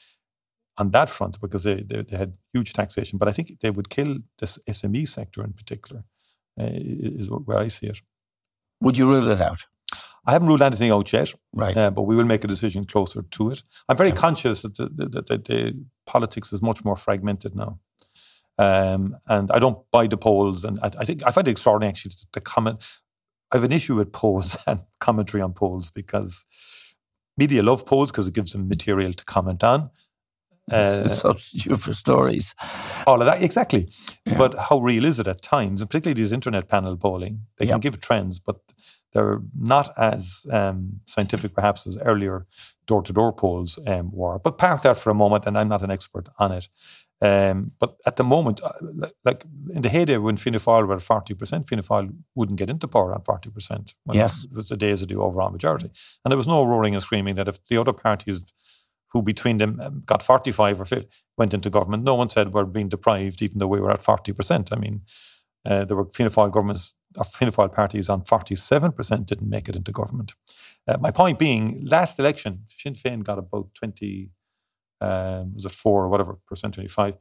on 0.77 0.91
that 0.91 1.09
front 1.09 1.39
because 1.39 1.63
they, 1.63 1.83
they, 1.83 2.01
they, 2.01 2.17
had 2.17 2.33
huge 2.53 2.73
taxation. 2.73 3.17
But 3.17 3.29
I 3.29 3.33
think 3.33 3.59
they 3.61 3.69
would 3.69 3.89
kill 3.89 4.17
this 4.39 4.57
SME 4.67 5.07
sector 5.07 5.43
in 5.43 5.53
particular, 5.53 6.03
uh, 6.59 6.69
is 6.73 7.29
where 7.29 7.59
I 7.59 7.69
see 7.69 7.85
it. 7.85 8.01
Would 8.81 8.97
you 8.97 9.07
rule 9.07 9.29
it 9.29 9.41
out? 9.41 9.65
I 10.25 10.31
haven't 10.31 10.47
ruled 10.47 10.61
anything 10.61 10.91
out 10.91 11.11
yet, 11.13 11.33
right? 11.53 11.75
Uh, 11.75 11.91
but 11.91 12.03
we 12.03 12.15
will 12.15 12.25
make 12.25 12.43
a 12.43 12.47
decision 12.47 12.85
closer 12.85 13.21
to 13.21 13.51
it. 13.51 13.63
I'm 13.87 13.97
very 13.97 14.09
yeah. 14.09 14.15
conscious 14.15 14.61
that 14.63 14.75
the, 14.75 14.89
the, 14.89 15.21
the, 15.21 15.37
the, 15.37 15.85
politics 16.05 16.53
is 16.53 16.61
much 16.61 16.83
more 16.83 16.95
fragmented 16.95 17.55
now. 17.55 17.79
Um, 18.57 19.17
and 19.27 19.51
I 19.51 19.59
don't 19.59 19.79
buy 19.91 20.07
the 20.07 20.17
polls. 20.17 20.63
And 20.63 20.79
I, 20.81 20.91
I, 20.99 21.05
think 21.05 21.23
I 21.25 21.31
find 21.31 21.47
it 21.47 21.51
extraordinary 21.51 21.89
actually 21.89 22.13
to, 22.31 22.41
comment. 22.41 22.81
I 23.51 23.57
have 23.57 23.63
an 23.63 23.71
issue 23.71 23.95
with 23.95 24.11
polls 24.11 24.55
and 24.67 24.83
commentary 24.99 25.41
on 25.41 25.53
polls 25.53 25.91
because 25.91 26.45
media 27.37 27.63
love 27.63 27.85
polls 27.85 28.11
because 28.11 28.27
it 28.27 28.33
gives 28.33 28.51
them 28.51 28.67
material 28.67 29.13
to 29.13 29.25
comment 29.25 29.63
on. 29.63 29.89
Uh, 30.71 31.07
substitute 31.07 31.79
for 31.79 31.93
stories. 31.93 32.55
All 33.05 33.21
of 33.21 33.27
that, 33.27 33.43
exactly. 33.43 33.87
Yeah. 34.25 34.35
But 34.35 34.55
how 34.57 34.79
real 34.79 35.05
is 35.05 35.19
it 35.19 35.27
at 35.27 35.43
times? 35.43 35.79
And 35.79 35.87
particularly 35.87 36.19
these 36.19 36.31
internet 36.31 36.67
panel 36.67 36.97
polling, 36.97 37.41
they 37.57 37.65
yeah. 37.65 37.73
can 37.73 37.81
give 37.81 38.01
trends, 38.01 38.39
but 38.39 38.61
They're 39.15 39.39
not 39.57 39.93
as 39.97 40.45
um, 40.51 40.99
scientific, 41.05 41.53
perhaps, 41.53 41.87
as 41.87 41.97
earlier 42.01 42.45
door 42.85 43.01
to 43.01 43.13
door 43.13 43.31
polls 43.31 43.79
um, 43.87 44.11
were. 44.11 44.39
But 44.39 44.57
park 44.57 44.81
that 44.81 44.97
for 44.97 45.09
a 45.09 45.13
moment, 45.13 45.45
and 45.45 45.57
I'm 45.57 45.69
not 45.69 45.81
an 45.81 45.89
expert 45.89 46.27
on 46.37 46.51
it. 46.51 46.67
Um, 47.21 47.71
but 47.79 47.95
at 48.05 48.17
the 48.17 48.25
moment, 48.25 48.61
uh, 48.61 48.73
like 49.23 49.45
in 49.73 49.83
the 49.83 49.87
heyday 49.87 50.17
when 50.17 50.35
Fianna 50.35 50.59
Fáil 50.59 50.85
were 50.85 50.95
at 50.95 50.99
40%, 50.99 51.65
Fianna 51.65 51.81
Fáil 51.81 52.13
wouldn't 52.35 52.59
get 52.59 52.69
into 52.69 52.89
power 52.89 53.15
at 53.15 53.23
40%. 53.23 53.93
yes. 54.11 54.43
It 54.43 54.51
was 54.51 54.67
the 54.67 54.75
days 54.75 55.01
of 55.01 55.07
the 55.07 55.15
overall 55.15 55.49
majority. 55.49 55.91
And 56.25 56.29
there 56.29 56.37
was 56.37 56.47
no 56.47 56.65
roaring 56.65 56.93
and 56.93 57.01
screaming 57.01 57.35
that 57.35 57.47
if 57.47 57.65
the 57.67 57.77
other 57.77 57.93
parties 57.93 58.41
who 59.13 59.21
between 59.21 59.59
them 59.59 59.79
um, 59.79 60.03
got 60.05 60.23
45 60.23 60.81
or 60.81 60.85
50 60.85 61.07
went 61.37 61.53
into 61.53 61.69
government, 61.69 62.03
no 62.03 62.15
one 62.15 62.29
said 62.29 62.51
we're 62.51 62.65
being 62.65 62.89
deprived 62.89 63.41
even 63.41 63.59
though 63.59 63.67
we 63.67 63.79
were 63.79 63.91
at 63.91 64.01
40%. 64.01 64.73
I 64.73 64.75
mean, 64.75 65.03
uh, 65.65 65.85
there 65.85 65.95
were 65.95 66.09
Fianna 66.11 66.31
Fáil 66.31 66.51
governments, 66.51 66.95
or 67.17 67.23
Fianna 67.23 67.51
Fáil 67.51 67.71
parties 67.73 68.09
on 68.09 68.21
47% 68.23 69.25
didn't 69.25 69.49
make 69.49 69.69
it 69.69 69.75
into 69.75 69.91
government. 69.91 70.33
Uh, 70.87 70.97
my 70.99 71.11
point 71.11 71.39
being, 71.39 71.85
last 71.85 72.19
election, 72.19 72.63
Sinn 72.67 72.93
Féin 72.93 73.23
got 73.23 73.37
about 73.39 73.69
20 73.75 74.31
um, 75.01 75.53
was 75.53 75.65
it 75.65 75.71
four 75.71 76.03
or 76.05 76.09
whatever 76.09 76.37
percent, 76.47 76.73
25. 76.75 77.15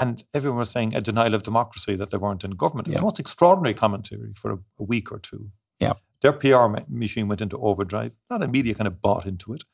And 0.00 0.22
everyone 0.32 0.58
was 0.58 0.70
saying 0.70 0.94
a 0.94 1.00
denial 1.00 1.34
of 1.34 1.42
democracy 1.42 1.96
that 1.96 2.10
they 2.10 2.16
weren't 2.16 2.44
in 2.44 2.52
government. 2.52 2.86
It 2.86 2.90
was 2.90 2.94
Yeah. 2.96 3.00
the 3.00 3.04
most 3.06 3.18
extraordinary 3.20 3.74
commentary 3.74 4.32
for 4.36 4.52
a, 4.52 4.58
a 4.78 4.84
week 4.84 5.10
or 5.10 5.18
two. 5.18 5.50
Yeah. 5.80 5.94
Their 6.22 6.32
PR 6.32 6.66
machine 6.88 7.26
went 7.28 7.40
into 7.40 7.58
overdrive. 7.58 8.20
A 8.30 8.34
lot 8.34 8.42
of 8.42 8.50
media 8.50 8.74
kind 8.74 8.86
of 8.86 9.00
bought 9.00 9.26
into 9.26 9.52
it. 9.54 9.64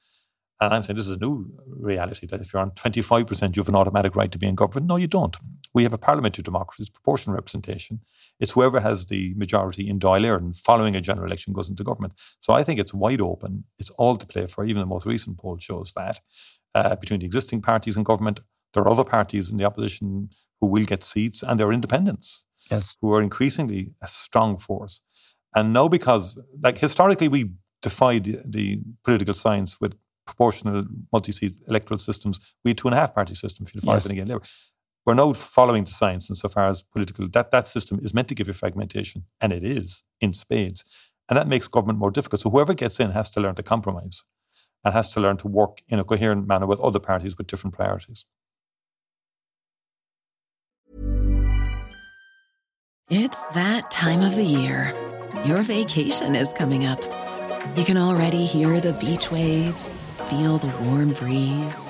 And 0.60 0.72
I'm 0.72 0.82
saying 0.82 0.96
this 0.96 1.06
is 1.08 1.16
a 1.16 1.20
new 1.20 1.52
reality 1.66 2.26
that 2.28 2.40
if 2.40 2.52
you're 2.52 2.62
on 2.62 2.70
25%, 2.70 3.56
you 3.56 3.60
have 3.60 3.68
an 3.68 3.74
automatic 3.74 4.16
right 4.16 4.30
to 4.32 4.38
be 4.38 4.46
in 4.46 4.54
government. 4.54 4.86
No, 4.86 4.96
you 4.96 5.06
don't. 5.06 5.36
We 5.74 5.82
have 5.82 5.92
a 5.92 5.98
parliamentary 5.98 6.42
democracy, 6.44 6.82
it's 6.82 6.90
proportional 6.90 7.34
representation. 7.34 8.00
It's 8.38 8.52
whoever 8.52 8.80
has 8.80 9.06
the 9.06 9.34
majority 9.34 9.88
in 9.88 9.98
Dáil 9.98 10.22
Éireann 10.24 10.56
following 10.56 10.94
a 10.94 11.00
general 11.00 11.26
election 11.26 11.52
goes 11.52 11.68
into 11.68 11.82
government. 11.82 12.12
So 12.40 12.52
I 12.54 12.62
think 12.62 12.78
it's 12.78 12.94
wide 12.94 13.20
open. 13.20 13.64
It's 13.78 13.90
all 13.90 14.16
to 14.16 14.26
play 14.26 14.46
for. 14.46 14.64
Even 14.64 14.80
the 14.80 14.86
most 14.86 15.04
recent 15.04 15.36
poll 15.38 15.58
shows 15.58 15.92
that 15.96 16.20
uh, 16.74 16.94
between 16.96 17.20
the 17.20 17.26
existing 17.26 17.60
parties 17.60 17.96
in 17.96 18.04
government, 18.04 18.40
there 18.72 18.82
are 18.84 18.88
other 18.90 19.04
parties 19.04 19.50
in 19.50 19.56
the 19.58 19.64
opposition 19.64 20.30
who 20.60 20.68
will 20.68 20.84
get 20.84 21.02
seats, 21.04 21.42
and 21.42 21.58
there 21.58 21.66
are 21.68 21.72
independents 21.72 22.44
Yes. 22.70 22.96
who 23.00 23.12
are 23.12 23.20
increasingly 23.20 23.92
a 24.00 24.08
strong 24.08 24.56
force. 24.56 25.00
And 25.54 25.72
now, 25.72 25.86
because 25.88 26.38
like 26.62 26.78
historically, 26.78 27.28
we 27.28 27.50
defied 27.82 28.24
the, 28.44 28.80
political 29.04 29.34
science 29.34 29.78
with 29.80 29.94
proportional 30.26 30.86
multi-seat 31.12 31.54
electoral 31.68 31.98
systems. 31.98 32.40
We 32.64 32.70
had 32.70 32.78
two 32.78 32.88
and 32.88 32.94
a 32.96 33.00
half 33.00 33.14
party 33.14 33.34
system 33.34 33.66
for 33.66 33.76
the 33.76 33.82
five 33.82 33.96
Yes. 33.96 34.04
and 34.06 34.12
again 34.12 34.28
Labour. 34.28 34.42
We're 35.04 35.14
not 35.14 35.36
following 35.36 35.84
the 35.84 35.90
science 35.90 36.30
insofar 36.30 36.66
as 36.66 36.82
political 36.82 37.28
that 37.28 37.50
that 37.50 37.68
system 37.68 38.00
is 38.02 38.14
meant 38.14 38.28
to 38.28 38.34
give 38.34 38.46
you 38.46 38.54
fragmentation, 38.54 39.24
and 39.40 39.52
it 39.52 39.62
is 39.62 40.02
in 40.20 40.32
spades, 40.32 40.84
and 41.28 41.36
that 41.36 41.48
makes 41.48 41.68
government 41.68 41.98
more 41.98 42.10
difficult. 42.10 42.40
So 42.40 42.50
whoever 42.50 42.72
gets 42.72 42.98
in 42.98 43.10
has 43.10 43.30
to 43.30 43.40
learn 43.40 43.54
to 43.56 43.62
compromise, 43.62 44.24
and 44.82 44.94
has 44.94 45.12
to 45.12 45.20
learn 45.20 45.36
to 45.38 45.48
work 45.48 45.82
in 45.88 45.98
a 45.98 46.04
coherent 46.04 46.46
manner 46.46 46.66
with 46.66 46.80
other 46.80 46.98
parties 46.98 47.36
with 47.36 47.46
different 47.46 47.74
priorities. 47.74 48.24
It's 53.10 53.50
that 53.50 53.90
time 53.90 54.22
of 54.22 54.34
the 54.34 54.42
year. 54.42 54.94
Your 55.44 55.60
vacation 55.62 56.34
is 56.34 56.54
coming 56.54 56.86
up. 56.86 57.02
You 57.76 57.84
can 57.84 57.98
already 57.98 58.46
hear 58.46 58.80
the 58.80 58.94
beach 58.94 59.30
waves, 59.30 60.04
feel 60.30 60.56
the 60.56 60.74
warm 60.84 61.12
breeze, 61.12 61.86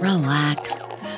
relax, 0.00 1.04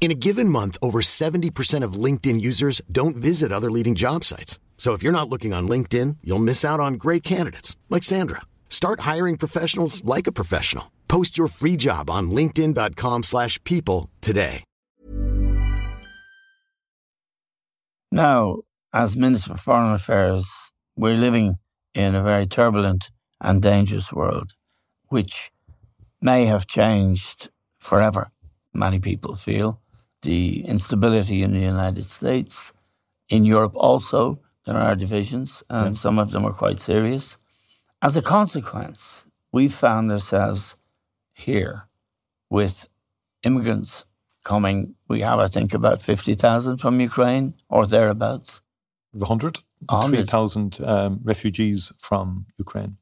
In 0.00 0.10
a 0.12 0.14
given 0.14 0.48
month, 0.48 0.78
over 0.80 1.00
70% 1.00 1.82
of 1.82 2.04
LinkedIn 2.04 2.40
users 2.40 2.80
don't 2.90 3.16
visit 3.16 3.52
other 3.52 3.70
leading 3.70 3.94
job 3.94 4.24
sites. 4.24 4.58
So 4.78 4.94
if 4.94 5.02
you're 5.02 5.12
not 5.12 5.28
looking 5.28 5.52
on 5.52 5.68
LinkedIn, 5.68 6.18
you'll 6.22 6.38
miss 6.38 6.64
out 6.64 6.80
on 6.80 6.94
great 6.94 7.22
candidates 7.22 7.76
like 7.90 8.04
Sandra. 8.04 8.42
Start 8.70 9.00
hiring 9.00 9.36
professionals 9.36 10.02
like 10.04 10.26
a 10.26 10.32
professional. 10.32 10.92
Post 11.08 11.36
your 11.36 11.48
free 11.48 11.76
job 11.76 12.08
on 12.08 12.30
linkedin.com/people 12.30 14.08
today. 14.20 14.62
Now, 18.10 18.58
as 18.92 19.16
Minister 19.16 19.50
for 19.50 19.58
Foreign 19.58 19.92
Affairs, 19.92 20.46
we're 20.96 21.16
living 21.16 21.56
in 21.92 22.14
a 22.14 22.22
very 22.22 22.46
turbulent 22.46 23.10
and 23.40 23.60
dangerous 23.60 24.12
world, 24.12 24.52
which 25.08 25.50
may 26.20 26.46
have 26.46 26.66
changed 26.66 27.50
forever, 27.78 28.30
many 28.72 28.98
people 28.98 29.36
feel. 29.36 29.82
The 30.22 30.64
instability 30.64 31.42
in 31.42 31.52
the 31.52 31.60
United 31.60 32.04
States, 32.04 32.72
in 33.28 33.44
Europe 33.44 33.72
also, 33.76 34.40
there 34.66 34.76
are 34.76 34.94
divisions, 34.94 35.62
and 35.70 35.96
some 35.96 36.18
of 36.18 36.30
them 36.32 36.44
are 36.44 36.52
quite 36.52 36.80
serious. 36.80 37.38
As 38.02 38.16
a 38.16 38.22
consequence, 38.22 39.24
we've 39.50 39.72
found 39.72 40.12
ourselves 40.12 40.76
here 41.32 41.88
with 42.50 42.88
immigrants 43.42 44.04
coming. 44.44 44.94
We 45.08 45.20
have, 45.20 45.38
I 45.38 45.48
think, 45.48 45.72
about 45.72 46.02
50,000 46.02 46.78
from 46.78 47.00
Ukraine 47.00 47.54
or 47.68 47.86
thereabouts. 47.86 48.60
100, 49.12 49.60
A 49.88 50.02
hundred. 50.02 50.16
3,000 50.28 50.80
um, 50.84 51.20
refugees 51.24 51.92
from 51.98 52.46
Ukraine. 52.58 52.97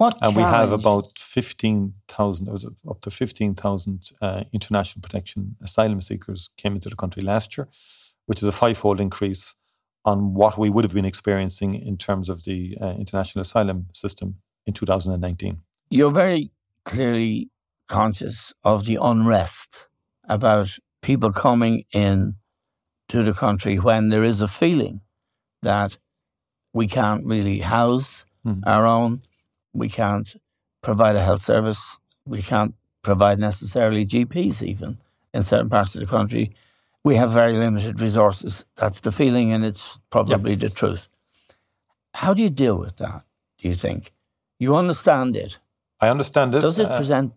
What 0.00 0.16
And 0.22 0.34
we 0.34 0.42
have 0.42 0.72
about 0.72 1.18
15,000, 1.18 2.46
there 2.46 2.52
was 2.52 2.64
up 2.88 3.02
to 3.02 3.10
15,000 3.10 4.12
uh, 4.22 4.44
international 4.50 5.02
protection 5.02 5.56
asylum 5.62 6.00
seekers 6.00 6.48
came 6.56 6.74
into 6.74 6.88
the 6.88 6.96
country 6.96 7.22
last 7.22 7.58
year, 7.58 7.68
which 8.24 8.38
is 8.38 8.48
a 8.48 8.52
five-fold 8.52 8.98
increase 8.98 9.56
on 10.06 10.32
what 10.32 10.56
we 10.56 10.70
would 10.70 10.84
have 10.84 10.94
been 10.94 11.04
experiencing 11.04 11.74
in 11.74 11.98
terms 11.98 12.30
of 12.30 12.44
the 12.44 12.78
uh, 12.80 12.94
international 12.98 13.42
asylum 13.42 13.88
system 13.92 14.36
in 14.64 14.72
2019. 14.72 15.60
You're 15.90 16.10
very 16.10 16.50
clearly 16.86 17.50
conscious 17.86 18.54
of 18.64 18.86
the 18.86 18.96
unrest 19.02 19.86
about 20.24 20.78
people 21.02 21.30
coming 21.30 21.84
in 21.92 22.36
to 23.10 23.22
the 23.22 23.34
country 23.34 23.76
when 23.76 24.08
there 24.08 24.24
is 24.24 24.40
a 24.40 24.48
feeling 24.48 25.02
that 25.60 25.98
we 26.72 26.86
can't 26.86 27.26
really 27.26 27.58
house 27.58 28.24
Mhm. 28.46 28.60
our 28.64 28.86
own, 28.86 29.20
we 29.72 29.88
can't 29.88 30.36
provide 30.82 31.16
a 31.16 31.24
health 31.24 31.42
service, 31.42 31.98
we 32.26 32.42
can't 32.42 32.74
provide 33.02 33.38
necessarily 33.38 34.04
GPs 34.04 34.62
even 34.62 34.98
in 35.32 35.42
certain 35.42 35.68
parts 35.68 35.94
of 35.94 36.00
the 36.00 36.06
country. 36.06 36.52
We 37.02 37.16
have 37.16 37.30
very 37.30 37.56
limited 37.56 38.00
resources. 38.00 38.64
That's 38.76 39.00
the 39.00 39.12
feeling, 39.12 39.52
and 39.52 39.64
it's 39.64 39.98
probably 40.10 40.54
the 40.54 40.68
truth. 40.68 41.08
How 42.14 42.34
do 42.34 42.42
you 42.42 42.50
deal 42.50 42.76
with 42.76 42.96
that, 42.96 43.22
do 43.58 43.68
you 43.68 43.74
think? 43.74 44.12
You 44.58 44.76
understand 44.76 45.36
it. 45.36 45.58
I 46.00 46.08
understand 46.08 46.54
it. 46.54 46.60
Does 46.60 46.78
it 46.78 46.86
uh, 46.86 46.96
present 46.96 47.32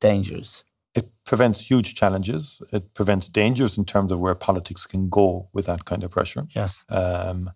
dangers? 0.00 0.64
it 0.96 1.10
prevents 1.24 1.60
huge 1.60 1.94
challenges. 1.94 2.62
It 2.72 2.94
prevents 2.94 3.28
dangers 3.28 3.76
in 3.76 3.84
terms 3.84 4.10
of 4.10 4.18
where 4.18 4.34
politics 4.34 4.86
can 4.86 5.10
go 5.10 5.48
with 5.52 5.66
that 5.66 5.84
kind 5.84 6.02
of 6.02 6.10
pressure. 6.10 6.46
Yes. 6.54 6.84
Um, 6.88 7.50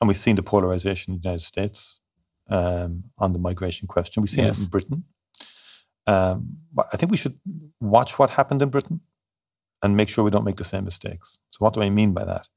and 0.00 0.08
we've 0.08 0.16
seen 0.16 0.36
the 0.36 0.42
polarization 0.42 1.12
in 1.12 1.20
the 1.20 1.28
United 1.28 1.44
States 1.44 2.00
um, 2.48 3.04
on 3.18 3.32
the 3.32 3.38
migration 3.38 3.88
question. 3.88 4.22
We've 4.22 4.30
seen 4.30 4.44
Yes. 4.44 4.58
it 4.58 4.62
in 4.62 4.68
Britain. 4.68 5.04
Um, 6.06 6.58
but 6.72 6.86
I 6.92 6.96
think 6.96 7.10
we 7.10 7.16
should 7.16 7.38
watch 7.80 8.18
what 8.18 8.30
happened 8.30 8.62
in 8.62 8.68
Britain 8.70 9.00
and 9.82 9.96
make 9.96 10.08
sure 10.08 10.24
we 10.24 10.30
don't 10.30 10.44
make 10.44 10.56
the 10.56 10.64
same 10.64 10.84
mistakes. 10.84 11.38
So, 11.50 11.58
what 11.58 11.74
do 11.74 11.82
I 11.82 11.90
mean 11.90 12.12
by 12.12 12.24
that? 12.24 12.48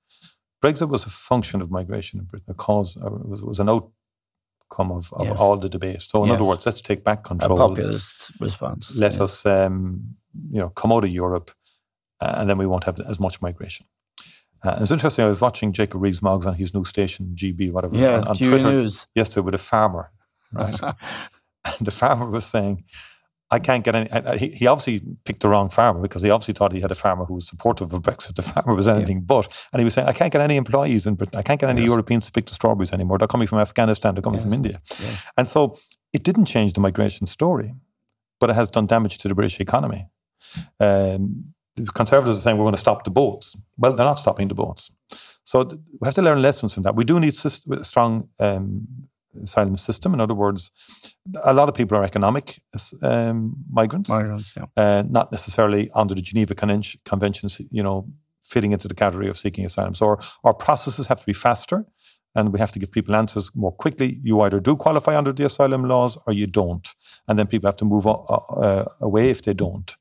Brexit 0.64 0.90
was 0.90 1.06
a 1.06 1.10
function 1.10 1.62
of 1.62 1.72
migration 1.72 2.20
in 2.20 2.26
Britain, 2.26 2.52
a 2.52 2.54
cause, 2.54 2.96
it 2.98 3.28
was, 3.28 3.42
was 3.42 3.60
an 3.60 3.70
outcome 3.70 4.92
of, 4.92 5.12
of 5.14 5.26
Yes. 5.26 5.40
all 5.40 5.58
the 5.58 5.70
debate. 5.70 6.02
So, 6.04 6.24
in 6.26 6.30
other 6.32 6.44
words, 6.44 6.66
let's 6.66 6.82
take 6.82 7.04
back 7.04 7.24
control. 7.24 7.60
A 7.60 7.68
populist 7.70 8.32
response. 8.40 8.92
let 8.94 9.14
Yes. 9.14 9.22
us 9.22 9.46
um, 9.46 10.16
you 10.52 10.60
know 10.60 10.70
come 10.70 10.92
out 10.92 11.04
of 11.04 11.10
Europe, 11.10 11.50
uh, 12.22 12.36
and 12.38 12.48
then 12.50 12.58
we 12.60 12.68
won't 12.68 12.84
have 12.84 13.00
as 13.00 13.20
much 13.20 13.42
migration. 13.42 13.86
Uh, 14.64 14.72
and 14.72 14.82
it's 14.82 14.92
interesting. 14.92 15.26
I 15.26 15.30
was 15.30 15.42
watching 15.42 15.72
Jacob 15.74 16.02
Rees-Mogg 16.02 16.46
on 16.46 16.56
his 16.56 16.74
new 16.74 16.84
station, 16.84 17.34
GB, 17.36 17.72
whatever, 17.72 17.96
Yeah, 17.96 18.18
on, 18.18 18.28
on 18.30 18.36
Q 18.36 18.50
Twitter 18.50 18.72
News. 18.72 19.08
yesterday 19.16 19.42
with 19.46 19.56
a 19.56 19.60
farmer, 19.60 20.12
right? 20.52 20.80
and 21.66 21.88
the 21.88 21.92
farmer 21.92 22.30
was 22.30 22.46
saying, 22.46 22.84
"I 23.52 23.60
can't 23.60 23.84
get 23.84 23.96
any." 23.96 24.10
and 24.10 24.40
He, 24.40 24.50
he 24.50 24.68
obviously 24.68 25.02
picked 25.26 25.42
the 25.42 25.50
wrong 25.50 25.70
farmer 25.70 26.02
because 26.02 26.22
he 26.22 26.30
obviously 26.30 26.54
thought 26.56 26.72
he 26.74 26.82
had 26.82 26.92
a 26.92 26.96
farmer 26.96 27.26
who 27.26 27.36
was 27.36 27.48
supportive 27.48 27.94
of 27.94 28.02
Brexit. 28.02 28.36
The 28.36 28.42
farmer 28.42 28.74
was 28.76 28.88
anything 28.88 29.22
but, 29.22 29.48
and 29.72 29.80
he 29.80 29.86
was 29.86 29.94
saying, 29.94 30.08
"I 30.08 30.14
can't 30.14 30.32
get 30.32 30.42
any 30.42 30.58
employees 30.58 31.06
in 31.08 31.16
Britain. 31.16 31.40
I 31.40 31.42
can't 31.42 31.60
get 31.60 31.70
any 31.70 31.82
Yes. 31.82 31.88
Europeans 31.88 32.26
to 32.26 32.32
pick 32.32 32.48
the 32.48 32.54
strawberries 32.54 32.92
anymore. 32.92 33.18
They're 33.18 33.28
coming 33.28 33.48
from 33.48 33.60
Afghanistan. 33.60 34.14
They're 34.16 34.22
coming 34.22 34.42
from 34.42 34.54
India." 34.54 34.80
Yes. 35.00 35.20
And 35.38 35.48
so 35.48 35.78
it 36.12 36.24
didn't 36.24 36.46
change 36.46 36.74
the 36.74 36.82
migration 36.82 37.28
story, 37.28 37.76
but 38.40 38.50
it 38.50 38.56
has 38.58 38.70
done 38.70 38.88
damage 38.88 39.18
to 39.20 39.28
the 39.30 39.36
British 39.36 39.60
economy. 39.60 40.08
Um, 40.80 41.54
the 41.86 41.92
Conservatives 41.92 42.40
are 42.40 42.42
saying 42.42 42.58
we're 42.58 42.66
going 42.66 42.76
to 42.76 42.80
stop 42.82 43.04
the 43.06 43.12
boats. 43.12 43.56
Well, 43.78 43.94
they're 43.94 44.06
not 44.06 44.20
stopping 44.20 44.50
the 44.50 44.56
boats. 44.56 44.90
So 45.44 45.64
th- 45.66 45.82
we 46.02 46.06
have 46.06 46.16
to 46.16 46.22
learn 46.22 46.42
lessons 46.42 46.74
from 46.74 46.84
that. 46.84 46.96
We 46.96 47.06
do 47.06 47.20
need 47.20 47.36
a 47.46 47.86
strong 47.86 48.30
um, 48.40 48.88
asylum 49.44 49.78
system. 49.78 50.14
In 50.14 50.22
other 50.22 50.36
words, 50.36 50.72
a 51.44 51.54
lot 51.54 51.70
of 51.70 51.76
people 51.76 51.98
are 51.98 52.04
economic 52.06 52.62
um, 53.02 53.56
migrants, 53.72 54.10
Migrants, 54.10 54.54
yeah. 54.58 54.66
uh, 54.78 55.04
not 55.10 55.32
necessarily 55.32 55.90
under 55.96 56.16
the 56.16 56.22
Geneva 56.22 56.56
Conven- 56.56 56.98
Conventions, 57.06 57.62
you 57.72 57.84
know, 57.84 58.08
fitting 58.44 58.72
into 58.74 58.88
the 58.88 58.96
category 58.96 59.30
of 59.30 59.38
seeking 59.38 59.66
asylum. 59.66 59.96
So 59.96 60.08
our, 60.08 60.20
our 60.44 60.54
processes 60.54 61.08
have 61.08 61.20
to 61.22 61.26
be 61.26 61.34
faster 61.34 61.86
and 62.36 62.54
we 62.54 62.60
have 62.60 62.72
to 62.74 62.80
give 62.80 62.92
people 62.92 63.16
answers 63.16 63.52
more 63.56 63.72
quickly. 63.74 64.20
You 64.24 64.42
either 64.42 64.60
do 64.60 64.76
qualify 64.76 65.18
under 65.18 65.34
the 65.34 65.46
asylum 65.46 65.86
laws 65.86 66.18
or 66.28 66.34
you 66.34 66.48
don't. 66.48 66.88
And 67.28 67.40
then 67.40 67.48
people 67.48 67.68
have 67.68 67.78
to 67.78 67.86
move 67.86 68.08
o- 68.08 68.26
uh, 68.58 68.86
away 69.02 69.30
if 69.30 69.44
they 69.44 69.54
don't. 69.54 69.96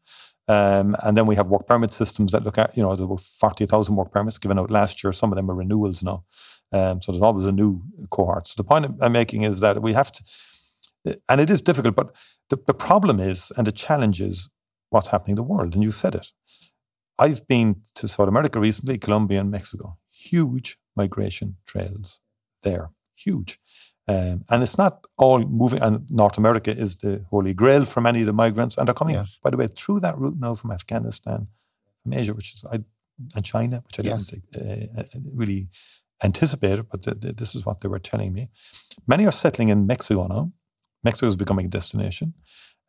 Um, 0.49 0.97
and 1.03 1.17
then 1.17 1.27
we 1.27 1.35
have 1.35 1.49
work 1.49 1.67
permit 1.67 1.93
systems 1.93 2.33
that 2.33 2.43
look 2.43 2.57
at, 2.57 2.75
you 2.77 2.83
know, 2.83 2.97
there 2.97 3.07
were 3.07 3.19
40,000 3.19 3.95
work 3.95 4.11
permits 4.11 4.39
given 4.39 4.59
out 4.59 4.71
last 4.71 5.05
year. 5.05 5.13
Some 5.13 5.31
of 5.31 5.37
them 5.37 5.51
are 5.51 5.55
renewals 5.55 6.03
now. 6.03 6.25
Um, 6.73 7.03
so 7.03 7.13
there's 7.13 7.23
always 7.23 7.45
a 7.47 7.53
new 7.53 7.83
cohort. 8.11 8.47
So 8.47 8.55
the 8.57 8.65
point 8.65 8.87
I'm 9.01 9.13
making 9.13 9.43
is 9.43 9.61
that 9.61 9.83
we 9.83 9.93
have 9.93 10.11
to, 10.13 10.25
and 11.29 11.41
it 11.41 11.51
is 11.51 11.61
difficult, 11.61 11.95
but 11.95 12.15
the, 12.49 12.59
the 12.67 12.75
problem 12.75 13.21
is, 13.21 13.53
and 13.57 13.67
the 13.67 13.73
challenge 13.73 14.21
is 14.21 14.49
what's 14.91 15.09
happening 15.09 15.33
in 15.33 15.37
the 15.37 15.43
world. 15.43 15.75
And 15.75 15.83
you 15.83 15.91
said 15.91 16.15
it. 16.15 16.29
I've 17.19 17.47
been 17.47 17.83
to 17.97 18.09
South 18.09 18.29
America 18.29 18.61
recently, 18.61 18.97
Colombia 18.97 19.41
and 19.41 19.51
Mexico. 19.51 19.99
Huge 20.11 20.79
migration 20.97 21.57
trails 21.67 22.21
there, 22.63 22.91
huge. 23.17 23.59
Um, 24.09 24.45
and 24.49 24.63
it's 24.63 24.79
not 24.79 25.05
all 25.19 25.41
moving, 25.45 25.83
and 25.83 26.11
North 26.11 26.39
America 26.39 26.71
is 26.71 26.97
the 26.97 27.25
holy 27.31 27.53
grail 27.55 27.85
for 27.85 28.01
many 28.01 28.21
of 28.21 28.27
the 28.27 28.33
migrants. 28.33 28.79
And 28.79 28.87
they're 28.89 28.95
coming, 28.95 29.15
Yes. 29.17 29.39
by 29.43 29.51
the 29.51 29.57
way, 29.59 29.69
through 29.69 30.01
that 30.01 30.17
route 30.19 30.39
now 30.39 30.55
from 30.55 30.71
Afghanistan, 30.73 31.49
from 32.03 32.13
Asia, 32.15 32.33
which 32.35 32.55
is, 32.55 32.65
I, 32.73 32.81
and 33.35 33.45
China, 33.45 33.83
which 33.87 34.01
I 34.01 34.03
Yes. 34.05 34.27
didn't 34.27 34.45
uh, 34.57 35.01
uh, 35.01 35.05
really 35.35 35.69
anticipate, 36.25 36.83
but 36.91 37.03
th- 37.03 37.21
th- 37.21 37.37
this 37.37 37.55
is 37.55 37.67
what 37.67 37.81
they 37.81 37.89
were 37.89 37.99
telling 37.99 38.33
me. 38.33 38.49
Many 39.07 39.27
are 39.27 39.33
settling 39.33 39.69
in 39.69 39.87
Mexico 39.87 40.27
now. 40.27 40.53
Mexico 41.05 41.27
is 41.29 41.37
becoming 41.37 41.67
a 41.67 41.71
destination. 41.71 42.33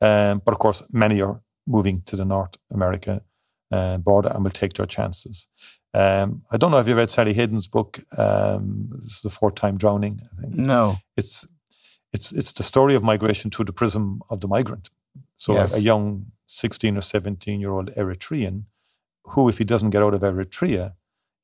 Um, 0.01 0.41
but 0.45 0.53
of 0.53 0.59
course, 0.59 0.83
many 0.91 1.21
are 1.21 1.41
moving 1.67 2.01
to 2.05 2.15
the 2.15 2.25
North 2.25 2.55
America 2.71 3.21
uh, 3.71 3.97
border 3.97 4.29
and 4.29 4.43
will 4.43 4.51
take 4.51 4.73
their 4.73 4.85
chances. 4.87 5.47
Um, 5.93 6.43
I 6.51 6.57
don't 6.57 6.71
know 6.71 6.79
if 6.79 6.87
you 6.87 6.95
read 6.95 7.09
Sally 7.09 7.33
Hayden's 7.33 7.67
book. 7.67 7.99
Um, 8.17 8.89
this 9.01 9.13
is 9.15 9.21
the 9.21 9.29
fourth 9.29 9.55
time 9.55 9.77
drowning. 9.77 10.19
I 10.37 10.41
think 10.41 10.55
No. 10.55 10.97
it's 11.17 11.47
it's 12.13 12.31
it's 12.31 12.51
the 12.53 12.63
story 12.63 12.95
of 12.95 13.03
migration 13.03 13.49
through 13.51 13.65
the 13.65 13.73
prism 13.73 14.21
of 14.29 14.39
the 14.41 14.47
migrant. 14.47 14.89
So 15.37 15.53
Yes. 15.53 15.73
a, 15.73 15.81
young 15.81 16.27
sixteen 16.45 16.97
or 16.97 17.01
seventeen 17.01 17.59
year 17.59 17.71
old 17.71 17.89
Eritrean, 17.95 18.65
who 19.23 19.49
if 19.49 19.57
he 19.57 19.63
doesn't 19.65 19.89
get 19.91 20.03
out 20.03 20.13
of 20.13 20.21
Eritrea, 20.21 20.93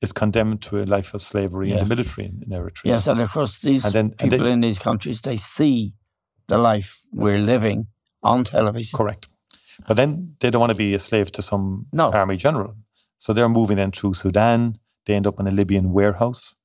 is 0.00 0.12
condemned 0.12 0.62
to 0.62 0.82
a 0.82 0.84
life 0.84 1.12
of 1.14 1.22
slavery 1.22 1.70
in 1.72 1.78
the 1.78 1.86
military 1.94 2.26
in, 2.26 2.42
in 2.42 2.50
Eritrea. 2.50 2.84
Yes, 2.84 3.06
and 3.08 3.20
of 3.20 3.30
course, 3.32 3.58
these 3.60 3.84
And 3.84 3.92
then- 3.94 4.10
people 4.10 4.38
they- 4.46 4.52
in 4.52 4.60
these 4.60 4.78
countries, 4.78 5.20
they 5.22 5.36
see 5.38 5.94
the 6.48 6.58
life 6.58 7.02
we're 7.12 7.38
living 7.44 7.86
on 8.22 8.44
television. 8.44 8.96
Correct. 8.96 9.28
But 9.88 9.96
then 9.96 10.36
they 10.38 10.50
don't 10.50 10.60
want 10.60 10.70
to 10.70 10.76
be 10.76 10.94
a 10.94 10.98
slave 10.98 11.30
to 11.32 11.42
some 11.42 11.86
No. 11.92 12.10
army 12.12 12.36
general. 12.36 12.74
So 13.18 13.32
they're 13.32 13.48
moving 13.48 13.76
then 13.76 13.92
through 13.92 14.14
Sudan. 14.14 14.78
They 15.06 15.14
end 15.14 15.26
up 15.26 15.38
in 15.40 15.46
a 15.46 15.50
Libyan 15.50 15.92
warehouse, 15.92 16.56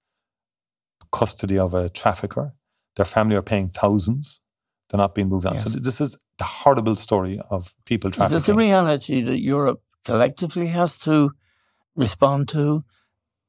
custody 1.11 1.57
of 1.57 1.73
a 1.73 1.89
trafficker. 1.89 2.53
Their 2.95 3.05
family 3.05 3.35
are 3.35 3.41
paying 3.41 3.69
thousands. 3.69 4.41
They're 4.89 4.97
not 4.97 5.15
being 5.15 5.29
moved 5.29 5.45
on. 5.45 5.59
So 5.59 5.65
Yes. 5.69 5.73
th- 5.73 5.83
this 5.83 6.01
is 6.01 6.17
the 6.37 6.43
horrible 6.43 6.95
story 6.95 7.39
of 7.49 7.73
people 7.85 8.11
trafficking. 8.11 8.37
Is 8.37 8.45
this 8.45 8.49
a 8.53 8.55
reality 8.55 9.21
that 9.21 9.39
Europe 9.39 9.81
collectively 10.05 10.67
has 10.67 10.97
to 10.99 11.31
respond 11.95 12.47
to? 12.49 12.83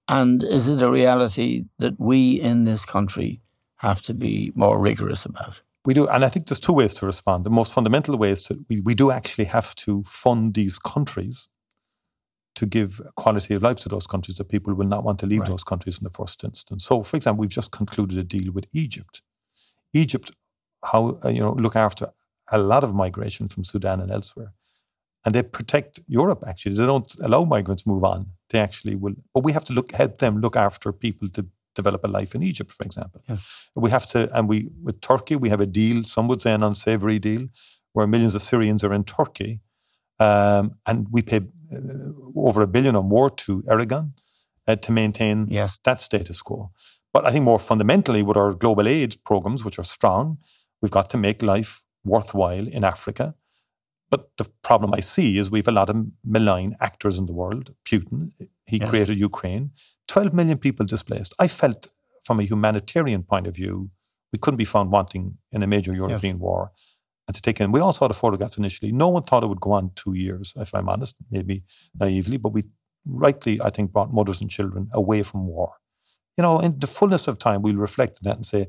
And 0.09 0.43
is 0.43 0.69
it 0.69 0.83
a 0.83 0.91
reality 0.91 1.65
that 1.79 1.95
we 1.99 2.41
in 2.41 2.65
this 2.65 2.85
country 2.85 3.41
have 3.77 4.03
to 4.03 4.15
be 4.15 4.53
more 4.55 4.79
rigorous 4.79 5.25
about? 5.25 5.63
We 5.85 5.95
do, 5.95 6.07
and 6.07 6.25
I 6.25 6.29
think 6.29 6.47
there's 6.47 6.61
two 6.61 6.73
ways 6.73 6.95
to 6.95 7.07
respond. 7.07 7.45
The 7.45 7.51
most 7.51 7.73
fundamental 7.73 8.17
way 8.17 8.31
is 8.31 8.43
to 8.43 8.65
we, 8.69 8.81
we 8.81 8.95
do 8.95 9.11
actually 9.11 9.47
have 9.47 9.75
to 9.77 10.05
fund 10.07 10.55
these 10.55 10.79
countries 10.79 11.49
to 12.55 12.67
give 12.67 13.01
quality 13.17 13.55
of 13.55 13.63
life 13.63 13.77
to 13.83 13.89
those 13.89 14.07
countries 14.07 14.37
that 14.37 14.49
people 14.49 14.75
will 14.75 14.87
not 14.87 15.05
want 15.05 15.19
to 15.21 15.27
leave 15.27 15.41
Right. 15.41 15.49
those 15.49 15.65
countries 15.65 15.99
in 15.99 16.05
the 16.05 16.11
first 16.11 16.45
instance. 16.45 16.85
So, 16.85 17.03
for 17.03 17.17
example, 17.17 17.41
we've 17.41 17.51
just 17.51 17.71
concluded 17.71 18.19
a 18.19 18.23
deal 18.25 18.53
with 18.53 18.67
Egypt. 18.73 19.23
Egypt, 19.93 20.31
how 20.85 21.19
uh, 21.25 21.29
you 21.29 21.41
know, 21.41 21.53
look 21.53 21.77
after 21.77 22.09
a 22.51 22.59
lot 22.59 22.85
of 22.85 22.95
migration 22.95 23.49
from 23.49 23.65
Sudan 23.65 24.01
and 24.01 24.11
elsewhere, 24.11 24.53
and 25.25 25.35
they 25.35 25.43
protect 25.43 26.01
Europe. 26.07 26.45
Actually, 26.47 26.75
they 26.77 26.87
don't 26.87 27.15
allow 27.21 27.45
migrants 27.45 27.87
move 27.87 28.05
on. 28.05 28.27
They 28.51 28.59
actually 28.61 28.97
will, 28.97 29.15
but 29.33 29.45
we 29.45 29.53
have 29.53 29.65
to 29.67 29.73
look 29.73 29.93
help 29.93 30.19
them 30.19 30.41
look 30.41 30.57
after 30.57 30.93
people 30.93 31.29
to 31.31 31.47
develop 31.75 32.05
a 32.05 32.09
life 32.09 32.35
in 32.35 32.43
Egypt, 32.43 32.71
for 32.73 32.85
example. 32.85 33.23
Yes. 33.29 33.47
We 33.75 33.89
have 33.91 34.07
to, 34.09 34.29
and 34.37 34.47
we 34.49 34.69
with 34.83 35.01
Turkey, 35.01 35.37
we 35.37 35.49
have 35.49 35.61
a 35.61 35.67
deal. 35.67 36.05
Some 36.05 36.29
would 36.29 36.43
say 36.43 36.53
an 36.53 36.63
unsavory 36.63 37.19
deal, 37.19 37.49
where 37.95 38.07
millions 38.07 38.35
of 38.35 38.43
Syrians 38.43 38.85
are 38.85 38.93
in 38.93 39.05
Turkey, 39.05 39.61
um, 40.19 40.77
and 40.85 41.07
we 41.11 41.23
pay 41.23 41.41
over 42.37 42.63
a 42.63 42.67
billion 42.67 42.97
or 42.97 43.05
more 43.05 43.31
to 43.31 43.63
Erdogan 43.63 44.13
uh, 44.67 44.77
to 44.77 44.93
maintain 44.93 45.47
Yes. 45.51 45.79
that 45.85 46.01
status 46.01 46.41
quo. 46.43 46.71
But 47.13 47.27
I 47.27 47.31
think 47.33 47.45
more 47.45 47.59
fundamentally, 47.59 48.23
with 48.23 48.37
our 48.37 48.55
global 48.55 48.89
aid 48.89 49.17
programs, 49.25 49.65
which 49.65 49.79
are 49.79 49.85
strong, 49.85 50.39
we've 50.81 50.91
got 50.99 51.11
to 51.11 51.19
make 51.19 51.43
life 51.43 51.83
worthwhile 52.05 52.67
in 52.67 52.85
Africa. 52.85 53.35
But 54.11 54.31
the 54.37 54.47
problem 54.63 54.93
I 54.95 55.01
see 55.01 55.39
is 55.39 55.51
we 55.51 55.59
have 55.61 55.69
a 55.69 55.73
lot 55.81 55.89
of 55.91 55.97
malign 56.25 56.77
actors 56.81 57.19
in 57.19 57.27
the 57.27 57.33
world. 57.33 57.75
Putin, 57.85 58.33
he 58.67 58.79
Yes. 58.79 58.91
created 58.91 59.19
Ukraine, 59.19 59.71
12 60.09 60.33
million 60.35 60.59
people 60.59 60.85
displaced. 60.87 61.33
I 61.39 61.49
felt, 61.49 61.87
from 62.23 62.41
a 62.41 62.45
humanitarian 62.45 63.23
point 63.23 63.47
of 63.47 63.55
view, 63.57 63.91
we 64.33 64.39
couldn't 64.39 64.59
be 64.59 64.65
found 64.75 64.91
wanting 64.91 65.39
in 65.51 65.63
a 65.63 65.67
major 65.67 65.95
European 65.95 66.39
war. 66.39 66.73
And 67.33 67.37
to 67.37 67.41
take 67.43 67.63
in, 67.63 67.73
we 67.73 67.81
all 67.81 67.95
saw 67.95 68.09
the 68.09 68.15
photographs 68.15 68.59
initially. 68.59 68.93
No 68.93 69.09
one 69.09 69.23
thought 69.23 69.43
it 69.43 69.47
would 69.47 69.61
go 69.63 69.73
on 69.73 69.93
two 69.97 70.13
years, 70.13 70.53
if 70.57 70.75
I'm 70.75 70.89
honest, 70.91 71.17
maybe 71.31 71.63
naively, 71.99 72.37
but 72.37 72.51
we 72.53 72.65
rightly, 73.07 73.59
I 73.63 73.71
think, 73.71 73.91
brought 73.91 74.13
mothers 74.13 74.43
and 74.43 74.51
children 74.51 74.91
away 74.93 75.23
from 75.23 75.47
war. 75.47 75.71
You 76.37 76.43
know, 76.43 76.61
in 76.61 76.79
the 76.79 76.87
fullness 76.87 77.29
of 77.29 77.39
time, 77.39 77.63
we'll 77.63 77.77
reflect 77.77 78.19
on 78.19 78.25
that 78.29 78.37
and 78.37 78.45
say, 78.47 78.67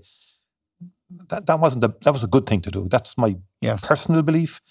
that, 1.29 1.45
that 1.47 1.59
wasn't 1.59 1.81
that 2.05 2.11
was 2.11 2.23
a 2.23 2.27
good 2.27 2.45
thing 2.47 2.61
to 2.61 2.71
do. 2.71 2.87
That's 2.89 3.17
my 3.17 3.35
Yes. 3.61 3.85
personal 3.85 4.21
belief. 4.21 4.61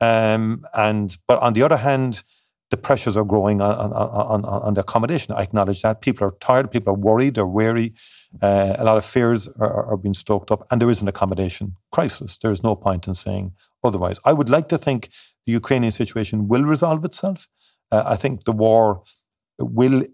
Um, 0.00 0.66
and 0.74 1.16
but 1.28 1.38
on 1.42 1.52
the 1.52 1.62
other 1.62 1.76
hand, 1.76 2.24
the 2.70 2.78
pressures 2.78 3.16
are 3.18 3.24
growing 3.24 3.60
on, 3.60 3.74
on, 3.74 3.92
on, 3.92 4.44
on 4.44 4.74
the 4.74 4.80
accommodation. 4.80 5.34
I 5.34 5.42
acknowledge 5.42 5.82
that 5.82 6.00
people 6.00 6.26
are 6.26 6.36
tired, 6.40 6.70
people 6.70 6.94
are 6.94 6.96
worried, 6.96 7.34
they're 7.36 7.46
wary. 7.46 7.94
Uh, 8.40 8.74
a 8.78 8.84
lot 8.84 8.96
of 8.96 9.04
fears 9.04 9.48
are, 9.58 9.84
are- 9.90 9.96
being 9.96 10.14
stoked 10.14 10.50
up, 10.50 10.66
and 10.70 10.80
there 10.80 10.90
is 10.90 11.02
an 11.02 11.08
accommodation 11.08 11.76
crisis. 11.90 12.38
There 12.40 12.50
is 12.50 12.62
no 12.62 12.74
point 12.74 13.06
in 13.06 13.14
saying 13.14 13.52
otherwise. 13.84 14.18
I 14.24 14.32
would 14.32 14.48
like 14.48 14.68
to 14.68 14.78
think 14.78 15.10
the 15.46 15.52
Ukrainian 15.52 15.92
situation 15.92 16.48
will 16.48 16.64
resolve 16.64 17.04
itself. 17.04 17.48
Uh, 17.90 18.02
I 18.06 18.16
think 18.16 18.44
the 18.44 18.52
war 18.52 19.02
will 19.58 20.04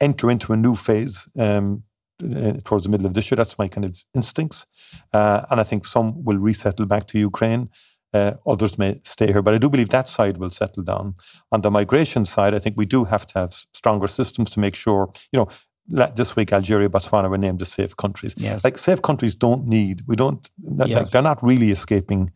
enter 0.00 0.30
into 0.30 0.52
a 0.52 0.56
new 0.56 0.74
phase 0.74 1.28
um, 1.38 1.84
uh, 2.22 2.54
towards 2.64 2.84
the 2.84 2.90
middle 2.90 3.06
of 3.06 3.14
this 3.14 3.30
year. 3.30 3.36
That's 3.36 3.58
my 3.58 3.68
kind 3.68 3.84
of 3.84 4.04
instincts. 4.14 4.66
Uh, 5.12 5.42
and 5.50 5.60
I 5.60 5.64
think 5.64 5.86
some 5.86 6.22
will 6.24 6.38
resettle 6.38 6.86
back 6.86 7.06
to 7.08 7.18
Ukraine. 7.18 7.70
Uh, 8.12 8.34
others 8.46 8.76
may 8.76 9.00
stay 9.04 9.28
here, 9.28 9.40
but 9.40 9.54
I 9.54 9.58
do 9.58 9.70
believe 9.70 9.88
that 9.88 10.08
side 10.08 10.36
will 10.36 10.50
settle 10.50 10.82
down. 10.82 11.14
On 11.50 11.62
the 11.62 11.70
migration 11.70 12.26
side, 12.26 12.54
I 12.54 12.58
think 12.58 12.76
we 12.76 12.84
do 12.84 13.04
have 13.04 13.26
to 13.28 13.38
have 13.38 13.64
stronger 13.72 14.06
systems 14.06 14.50
to 14.50 14.60
make 14.60 14.74
sure, 14.74 15.10
you 15.32 15.38
know, 15.38 15.48
this 15.92 16.34
week 16.36 16.52
Algeria, 16.52 16.88
Botswana 16.88 17.28
were 17.30 17.38
named 17.38 17.60
as 17.62 17.68
safe 17.68 17.96
countries. 17.96 18.34
Yes. 18.36 18.64
Like 18.64 18.78
safe 18.78 19.02
countries 19.02 19.34
don't 19.34 19.66
need, 19.66 20.02
we 20.06 20.16
don't, 20.16 20.48
Yes. 20.62 20.88
like, 20.88 21.10
they're 21.10 21.22
not 21.22 21.42
really 21.42 21.70
escaping 21.70 22.32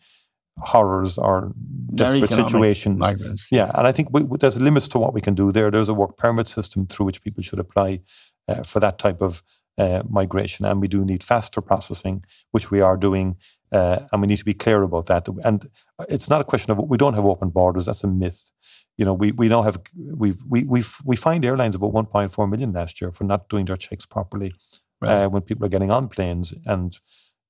horrors 0.58 1.18
or 1.18 1.52
desperate 1.94 2.30
situations. 2.30 2.98
migrants. 2.98 3.46
Yeah, 3.50 3.70
and 3.74 3.86
I 3.86 3.92
think 3.92 4.08
we, 4.12 4.24
there's 4.38 4.60
limits 4.60 4.88
to 4.88 4.98
what 4.98 5.12
we 5.14 5.20
can 5.20 5.34
do 5.34 5.52
there. 5.52 5.70
There's 5.70 5.88
a 5.88 5.94
work 5.94 6.16
permit 6.16 6.48
system 6.48 6.86
through 6.86 7.06
which 7.06 7.22
people 7.22 7.42
should 7.42 7.58
apply 7.58 8.00
uh, 8.48 8.62
for 8.62 8.80
that 8.80 8.98
type 8.98 9.20
of 9.20 9.42
uh, 9.78 10.02
migration, 10.08 10.64
and 10.64 10.80
we 10.80 10.88
do 10.88 11.04
need 11.04 11.22
faster 11.22 11.60
processing, 11.60 12.24
which 12.52 12.70
we 12.70 12.80
are 12.80 12.96
doing, 12.96 13.36
uh, 13.72 14.00
and 14.12 14.20
we 14.20 14.26
need 14.28 14.38
to 14.38 14.44
be 14.44 14.54
clear 14.54 14.82
about 14.82 15.06
that. 15.06 15.28
And 15.44 15.68
it's 16.08 16.28
not 16.28 16.40
a 16.40 16.44
question 16.44 16.70
of 16.72 16.78
we 16.78 16.96
don't 16.98 17.14
have 17.14 17.24
open 17.24 17.50
borders. 17.50 17.86
That's 17.86 18.04
a 18.04 18.08
myth. 18.08 18.50
You 18.98 19.04
know, 19.04 19.14
we 19.14 19.32
we 19.32 19.48
don't 19.48 19.64
have 19.64 19.78
we've 20.16 20.40
we 20.48 20.64
we 20.64 20.84
we 21.04 21.16
fined 21.16 21.44
airlines 21.44 21.74
about 21.76 21.92
1.4 21.92 22.50
million 22.50 22.72
last 22.72 23.00
year 23.00 23.12
for 23.12 23.24
not 23.24 23.48
doing 23.48 23.66
their 23.66 23.76
checks 23.76 24.06
properly 24.06 24.52
Right. 25.00 25.24
uh, 25.24 25.28
when 25.28 25.42
people 25.42 25.66
are 25.66 25.68
getting 25.68 25.90
on 25.90 26.08
planes 26.08 26.54
and 26.64 26.98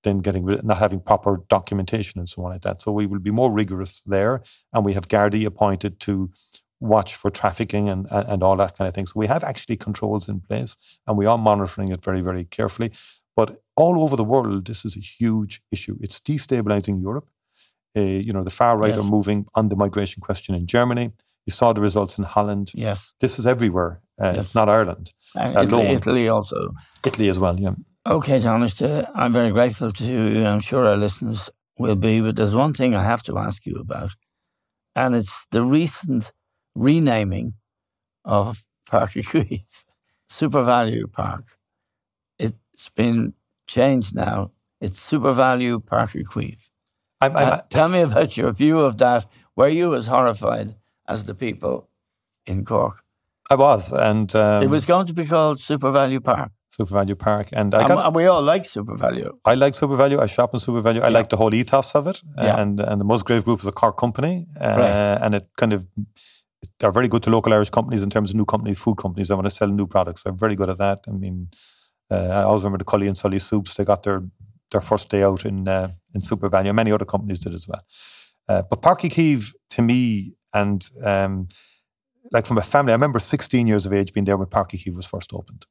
then 0.05 0.18
getting 0.20 0.44
not 0.64 0.79
having 0.79 1.00
proper 1.00 1.44
documentation 1.48 2.18
and 2.18 2.29
so 2.29 2.44
on 2.44 2.52
like 2.52 2.62
that. 2.62 2.81
So 2.81 2.92
we 2.92 3.07
will 3.07 3.20
be 3.20 3.31
more 3.31 3.52
rigorous 3.52 4.02
there, 4.02 4.42
and 4.72 4.85
we 4.85 4.94
have 4.94 5.09
Gardaí 5.09 5.46
appointed 5.46 6.00
to 6.00 6.31
watch 6.81 7.14
for 7.14 7.31
trafficking 7.31 7.88
and, 7.88 8.07
and 8.11 8.29
and 8.29 8.42
all 8.42 8.57
that 8.57 8.76
kind 8.76 8.88
of 8.88 8.94
thing. 8.94 9.07
So 9.07 9.14
we 9.16 9.26
have 9.29 9.44
actually 9.44 9.76
controls 9.76 10.29
in 10.29 10.40
place, 10.40 10.76
and 11.07 11.16
we 11.16 11.26
are 11.26 11.38
monitoring 11.38 11.90
it 11.90 12.05
very 12.05 12.20
very 12.20 12.44
carefully. 12.44 12.92
But 13.37 13.62
all 13.77 14.03
over 14.03 14.17
the 14.17 14.25
world, 14.25 14.67
this 14.67 14.85
is 14.85 14.97
a 14.97 15.01
huge 15.01 15.61
issue. 15.71 15.97
It's 16.01 16.21
destabilizing 16.21 17.01
Europe. 17.03 17.29
Uh, 17.97 18.01
you 18.27 18.33
know, 18.33 18.45
the 18.45 18.51
far 18.51 18.77
right 18.77 18.95
Yes. 18.95 18.99
are 19.01 19.11
moving 19.11 19.47
on 19.55 19.69
the 19.69 19.77
migration 19.77 20.21
question 20.21 20.55
in 20.55 20.67
Germany. 20.67 21.11
You 21.47 21.53
saw 21.53 21.73
the 21.73 21.81
results 21.81 22.19
in 22.19 22.25
Holland. 22.25 22.71
Yes. 22.75 23.12
This 23.21 23.39
is 23.39 23.47
everywhere. 23.47 24.01
Uh, 24.21 24.33
Yes. 24.35 24.45
It's 24.47 24.55
not 24.55 24.69
Ireland. 24.69 25.12
And 25.35 25.57
Uh, 25.57 25.62
Italy. 25.62 25.87
Italy 25.87 26.29
also. 26.29 26.57
Italy 27.05 27.29
as 27.29 27.39
well. 27.39 27.59
Yeah. 27.61 27.75
Okay, 28.05 28.41
Thomas, 28.41 28.81
uh, 28.83 29.05
I'm 29.15 29.33
very 29.33 29.51
grateful 29.53 29.93
to 29.93 30.05
you. 30.05 30.47
I'm 30.47 30.61
sure 30.61 30.87
our 30.87 30.97
listeners 30.97 31.51
will 31.79 31.97
be, 31.97 32.21
but 32.21 32.37
there's 32.37 32.55
one 32.55 32.73
thing 32.73 32.95
I 32.95 33.03
have 33.03 33.23
to 33.25 33.37
ask 33.39 33.67
you 33.67 33.77
about, 33.81 34.11
and 34.95 35.15
it's 35.17 35.47
the 35.51 35.62
recent 35.62 36.33
renaming 36.75 37.55
of 38.25 38.65
Park 38.91 39.12
Equive, 39.23 39.65
SuperValu 40.31 41.12
Park. 41.12 41.59
It's 42.39 42.91
been 42.95 43.35
changed 43.66 44.14
now. 44.14 44.50
It's 44.81 44.98
SuperValu 45.00 45.85
Park 45.87 46.12
Equive. 46.14 46.68
I'm, 47.20 47.37
I'm, 47.37 47.52
Uh, 47.52 47.61
tell 47.70 47.88
me 47.88 48.00
about 48.02 48.37
your 48.37 48.52
view 48.52 48.81
of 48.81 48.98
that. 48.98 49.26
Were 49.57 49.68
you 49.68 49.94
as 49.94 50.07
horrified 50.07 50.76
as 51.09 51.24
the 51.24 51.35
people 51.35 51.88
in 52.46 52.64
Cork? 52.64 53.02
I 53.50 53.55
was, 53.55 53.92
and 53.92 54.35
um, 54.35 54.62
it 54.62 54.68
was 54.70 54.85
going 54.87 55.07
to 55.07 55.14
be 55.14 55.24
called 55.24 55.59
SuperValu 55.59 56.22
Park. 56.22 56.50
SuperValu 56.79 57.18
Park, 57.18 57.48
and 57.52 57.74
I 57.74 57.87
got. 57.88 58.05
and 58.07 58.14
we 58.14 58.26
all 58.26 58.42
like 58.42 58.64
SuperValu. 58.64 59.31
I 59.46 59.55
like 59.55 59.72
SuperValu. 59.74 60.18
I 60.18 60.26
shop 60.26 60.52
in 60.52 60.61
SuperValu. 60.61 61.00
I 61.00 61.09
Yeah. 61.09 61.18
like 61.18 61.29
the 61.31 61.37
whole 61.38 61.55
ethos 61.55 61.94
of 61.94 62.07
it, 62.07 62.20
Yeah. 62.37 62.61
and 62.61 62.81
and 62.81 63.00
the 63.00 63.05
Musgrave 63.05 63.44
Group 63.44 63.61
is 63.61 63.66
a 63.66 63.72
Cork 63.72 63.96
company, 63.96 64.46
uh, 64.61 64.76
Right. 64.81 65.18
and 65.24 65.35
it 65.35 65.48
kind 65.57 65.72
of 65.72 65.87
they're 66.81 66.92
very 66.92 67.09
good 67.09 67.22
to 67.22 67.31
local 67.31 67.52
Irish 67.55 67.70
companies 67.70 68.02
in 68.02 68.11
terms 68.11 68.29
of 68.31 68.37
new 68.37 68.44
companies, 68.44 68.79
food 68.79 68.96
companies. 68.98 69.29
that 69.29 69.37
want 69.37 69.46
to 69.46 69.50
sell 69.50 69.68
new 69.68 69.87
products. 69.87 70.22
They're 70.22 70.33
very 70.46 70.57
good 70.57 70.68
at 70.68 70.79
that. 70.79 70.98
I 71.09 71.12
mean, 71.12 71.48
I 72.11 72.42
always 72.42 72.62
remember 72.62 72.79
the 72.79 72.85
Cully 72.85 73.09
and 73.09 73.16
Sully 73.16 73.38
soups. 73.38 73.75
They 73.75 73.85
got 73.85 74.03
their 74.03 74.23
their 74.71 74.81
first 74.81 75.09
day 75.09 75.23
out 75.23 75.45
in 75.45 75.69
uh, 75.69 75.90
in 76.14 76.21
SuperValu. 76.21 76.75
Many 76.75 76.92
other 76.92 77.05
companies 77.05 77.40
did 77.40 77.55
as 77.55 77.66
well. 77.69 77.83
Uh, 78.49 78.62
but 78.62 78.83
Páirc 78.83 79.01
Uí 79.01 79.12
Chaoimh, 79.12 79.53
to 79.71 79.83
me, 79.83 80.35
and 80.55 80.88
um, 81.03 81.49
like 82.31 82.47
from 82.47 82.59
a 82.59 82.62
family, 82.62 82.92
I 82.92 82.95
remember 82.95 83.19
16 83.19 83.66
years 83.66 83.87
of 83.87 83.92
age 83.92 84.12
being 84.12 84.25
there 84.25 84.37
when 84.37 84.47
Páirc 84.47 84.71
Uí 84.71 84.85
Chaoimh 84.85 84.97
was 84.97 85.07
first 85.07 85.33
opened. 85.33 85.66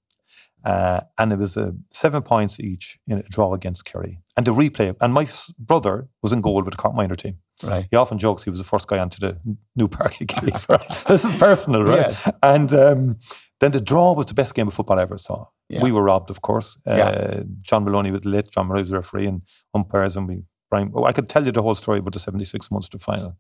Uh, 0.64 1.02
and 1.20 1.32
it 1.32 1.38
was 1.38 1.56
uh, 1.58 1.72
seven 1.92 2.24
points 2.24 2.60
each 2.60 2.98
in 3.08 3.20
a 3.20 3.24
draw 3.24 3.54
against 3.54 3.86
Kerry. 3.86 4.20
And 4.36 4.48
the 4.48 4.52
replay, 4.52 4.96
and 5.00 5.14
my 5.14 5.28
brother 5.60 6.08
was 6.24 6.32
in 6.32 6.42
goal 6.42 6.56
with 6.56 6.72
the 6.72 6.78
Cork 6.78 6.96
minor 6.96 7.16
team. 7.16 7.38
Right. 7.64 7.88
He 7.92 7.96
often 7.96 8.18
jokes 8.18 8.44
he 8.44 8.50
was 8.50 8.58
the 8.60 8.66
first 8.66 8.88
guy 8.88 8.98
onto 8.98 9.20
the 9.20 9.40
new 9.76 9.88
Páirc 9.88 10.18
Uí 10.18 10.26
Chaoimh. 10.26 11.06
This 11.08 11.24
is 11.24 11.36
personal, 11.36 11.84
right? 11.84 12.10
Yes. 12.10 12.30
And 12.42 12.74
um, 12.74 13.18
then 13.60 13.72
the 13.72 13.82
draw 13.82 14.14
was 14.14 14.26
the 14.28 14.34
best 14.34 14.54
game 14.56 14.68
of 14.68 14.74
football 14.74 15.00
I 15.00 15.04
ever 15.04 15.18
saw. 15.18 15.46
Yeah. 15.70 15.82
We 15.82 15.92
were 15.92 16.04
robbed, 16.04 16.30
of 16.30 16.42
course. 16.42 16.78
Uh, 16.88 16.96
Yeah. 16.96 17.44
John 17.62 17.84
Moloney 17.86 18.12
was 18.12 18.26
lit, 18.26 18.52
John 18.52 18.68
Moloney 18.68 18.84
was 18.84 18.92
referee, 18.92 19.28
and 19.28 19.42
umpires, 19.74 20.16
and 20.18 20.28
we. 20.28 20.44
Brian, 20.70 20.92
oh, 20.96 21.06
I 21.06 21.14
could 21.14 21.30
tell 21.30 21.46
you 21.46 21.52
the 21.52 21.62
whole 21.62 21.76
story 21.76 22.00
about 22.00 22.14
the 22.14 22.20
76 22.20 22.72
Munster 22.72 22.98
final. 22.98 23.38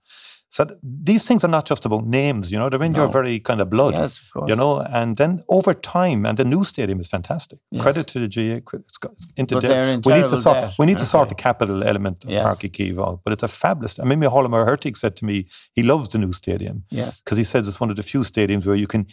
So 0.51 0.63
th- 0.63 0.79
these 0.83 1.23
things 1.27 1.43
are 1.43 1.49
not 1.49 1.65
just 1.65 1.83
about 1.85 2.05
names, 2.05 2.51
you 2.51 2.57
know, 2.59 2.69
they're 2.69 2.83
in 2.83 2.93
your 2.93 3.07
very 3.07 3.39
kind 3.39 3.59
of 3.61 3.69
blood 3.71 3.93
Yes, 3.95 4.19
of 4.19 4.31
course. 4.31 4.49
you 4.49 4.55
know. 4.55 4.79
And 4.81 5.17
then 5.17 5.41
over 5.49 5.73
time, 5.73 6.23
and 6.25 6.37
the 6.37 6.45
new 6.45 6.63
stadium 6.63 6.99
is 7.01 7.07
fantastic. 7.09 7.59
Yes. 7.71 7.81
Credit 7.81 8.05
to 8.07 8.19
the 8.19 8.27
GA. 8.27 8.61
cre- 8.61 8.77
It's 8.77 8.97
got, 8.97 9.13
it's 9.13 9.25
into 9.35 9.57
in 9.57 10.01
we 10.05 10.13
need 10.13 10.29
to 10.29 10.37
sort. 10.37 10.61
debt, 10.61 10.73
We 10.77 10.85
need 10.85 10.99
to 10.99 11.05
sort 11.05 11.29
the 11.29 11.35
capital 11.35 11.83
element 11.83 12.23
of 12.23 12.29
Yes. 12.29 12.43
Parky 12.43 12.69
out. 12.99 13.21
But 13.23 13.33
it's 13.33 13.43
a 13.43 13.47
fabulous. 13.47 13.99
I 13.99 14.03
mean, 14.03 14.19
Hollmer 14.21 14.65
Hertig 14.65 14.95
said 14.95 15.15
to 15.17 15.25
me 15.25 15.47
he 15.73 15.81
loves 15.81 16.09
the 16.09 16.19
new 16.19 16.31
stadium 16.31 16.83
Yes. 16.91 17.19
because 17.21 17.37
he 17.39 17.43
says 17.43 17.67
it's 17.67 17.79
one 17.79 17.89
of 17.89 17.95
the 17.97 18.03
few 18.03 18.21
stadiums 18.21 18.65
where 18.67 18.75
you 18.77 18.87
can, 18.87 19.07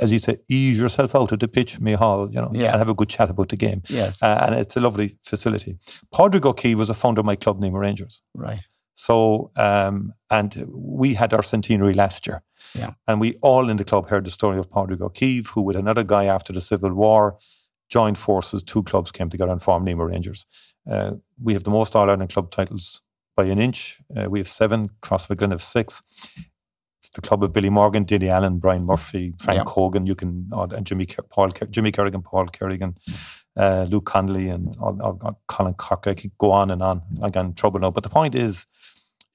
as 0.00 0.10
you 0.12 0.18
say, 0.18 0.38
ease 0.48 0.78
yourself 0.78 1.14
out 1.14 1.32
of 1.32 1.38
the 1.38 1.48
pitch, 1.48 1.78
Micheál, 1.80 2.28
you 2.32 2.40
know, 2.40 2.50
Yeah. 2.54 2.70
and 2.72 2.78
have 2.78 2.88
a 2.88 2.94
good 2.94 3.08
chat 3.10 3.30
about 3.30 3.48
the 3.50 3.56
game. 3.56 3.82
Yes. 3.88 4.22
Uh, 4.22 4.38
and 4.46 4.54
it's 4.54 4.76
a 4.76 4.80
lovely 4.80 5.16
facility. 5.22 5.76
Padraig 6.12 6.46
O'Keefe 6.46 6.76
was 6.78 6.88
a 6.90 6.94
founder 6.94 7.20
of 7.20 7.26
my 7.26 7.36
club, 7.36 7.58
Nemo 7.60 7.78
Rangers. 7.78 8.22
right. 8.34 8.60
So, 8.96 9.50
um, 9.56 10.12
and 10.30 10.66
we 10.72 11.14
had 11.14 11.34
our 11.34 11.42
centenary 11.42 11.94
last 11.94 12.26
year. 12.28 12.42
Yeah. 12.74 12.92
And 13.08 13.20
we 13.20 13.34
all 13.42 13.68
in 13.68 13.76
the 13.76 13.84
club 13.84 14.08
heard 14.08 14.24
the 14.24 14.30
story 14.30 14.56
of 14.56 14.70
Padraig 14.70 15.02
O'Keefe, 15.02 15.48
who, 15.48 15.62
with 15.62 15.76
another 15.76 16.04
guy 16.04 16.26
after 16.26 16.52
the 16.52 16.60
Civil 16.60 16.94
War, 16.94 17.36
joined 17.90 18.18
forces. 18.18 18.62
Two 18.62 18.84
clubs 18.84 19.10
came 19.10 19.28
together 19.28 19.50
and 19.50 19.60
formed 19.60 19.84
Nemo 19.84 20.04
Rangers. 20.04 20.46
Uh, 20.88 21.14
we 21.42 21.54
have 21.54 21.64
the 21.64 21.70
most 21.70 21.96
All 21.96 22.08
Ireland 22.08 22.30
club 22.32 22.50
titles 22.52 23.02
by 23.36 23.44
an 23.46 23.58
inch. 23.58 23.98
Uh, 24.16 24.30
we 24.30 24.38
have 24.38 24.48
seven, 24.48 24.90
Crossmaglen 25.02 25.50
have 25.50 25.62
six. 25.62 26.00
The 27.14 27.20
club 27.20 27.42
of 27.44 27.52
Billy 27.52 27.70
Morgan, 27.70 28.04
Dinny 28.04 28.28
Allen, 28.28 28.58
Brian 28.58 28.84
Murphy, 28.84 29.34
Frank 29.38 29.58
Yeah. 29.58 29.64
Hogan, 29.72 30.04
you 30.06 30.14
can, 30.14 30.48
uh, 30.52 30.66
and 30.74 30.84
Jimmy, 30.84 31.06
Ker- 31.06 31.22
Paul, 31.22 31.50
Jimmy 31.70 31.92
Kerrigan, 31.92 32.22
Paul 32.22 32.46
Kerrigan, 32.48 32.96
uh, 33.56 33.86
Luke 33.88 34.04
Connolly, 34.06 34.48
and 34.48 34.76
all, 34.80 35.00
all, 35.00 35.18
all- 35.22 35.40
Colin 35.46 35.74
Cork. 35.74 36.06
I 36.08 36.14
could 36.14 36.32
go 36.38 36.50
on 36.50 36.70
and 36.72 36.82
on. 36.82 37.02
I 37.22 37.30
got 37.30 37.44
in 37.44 37.54
trouble 37.54 37.78
now. 37.80 37.90
But 37.92 38.02
the 38.02 38.08
point 38.10 38.34
is, 38.34 38.66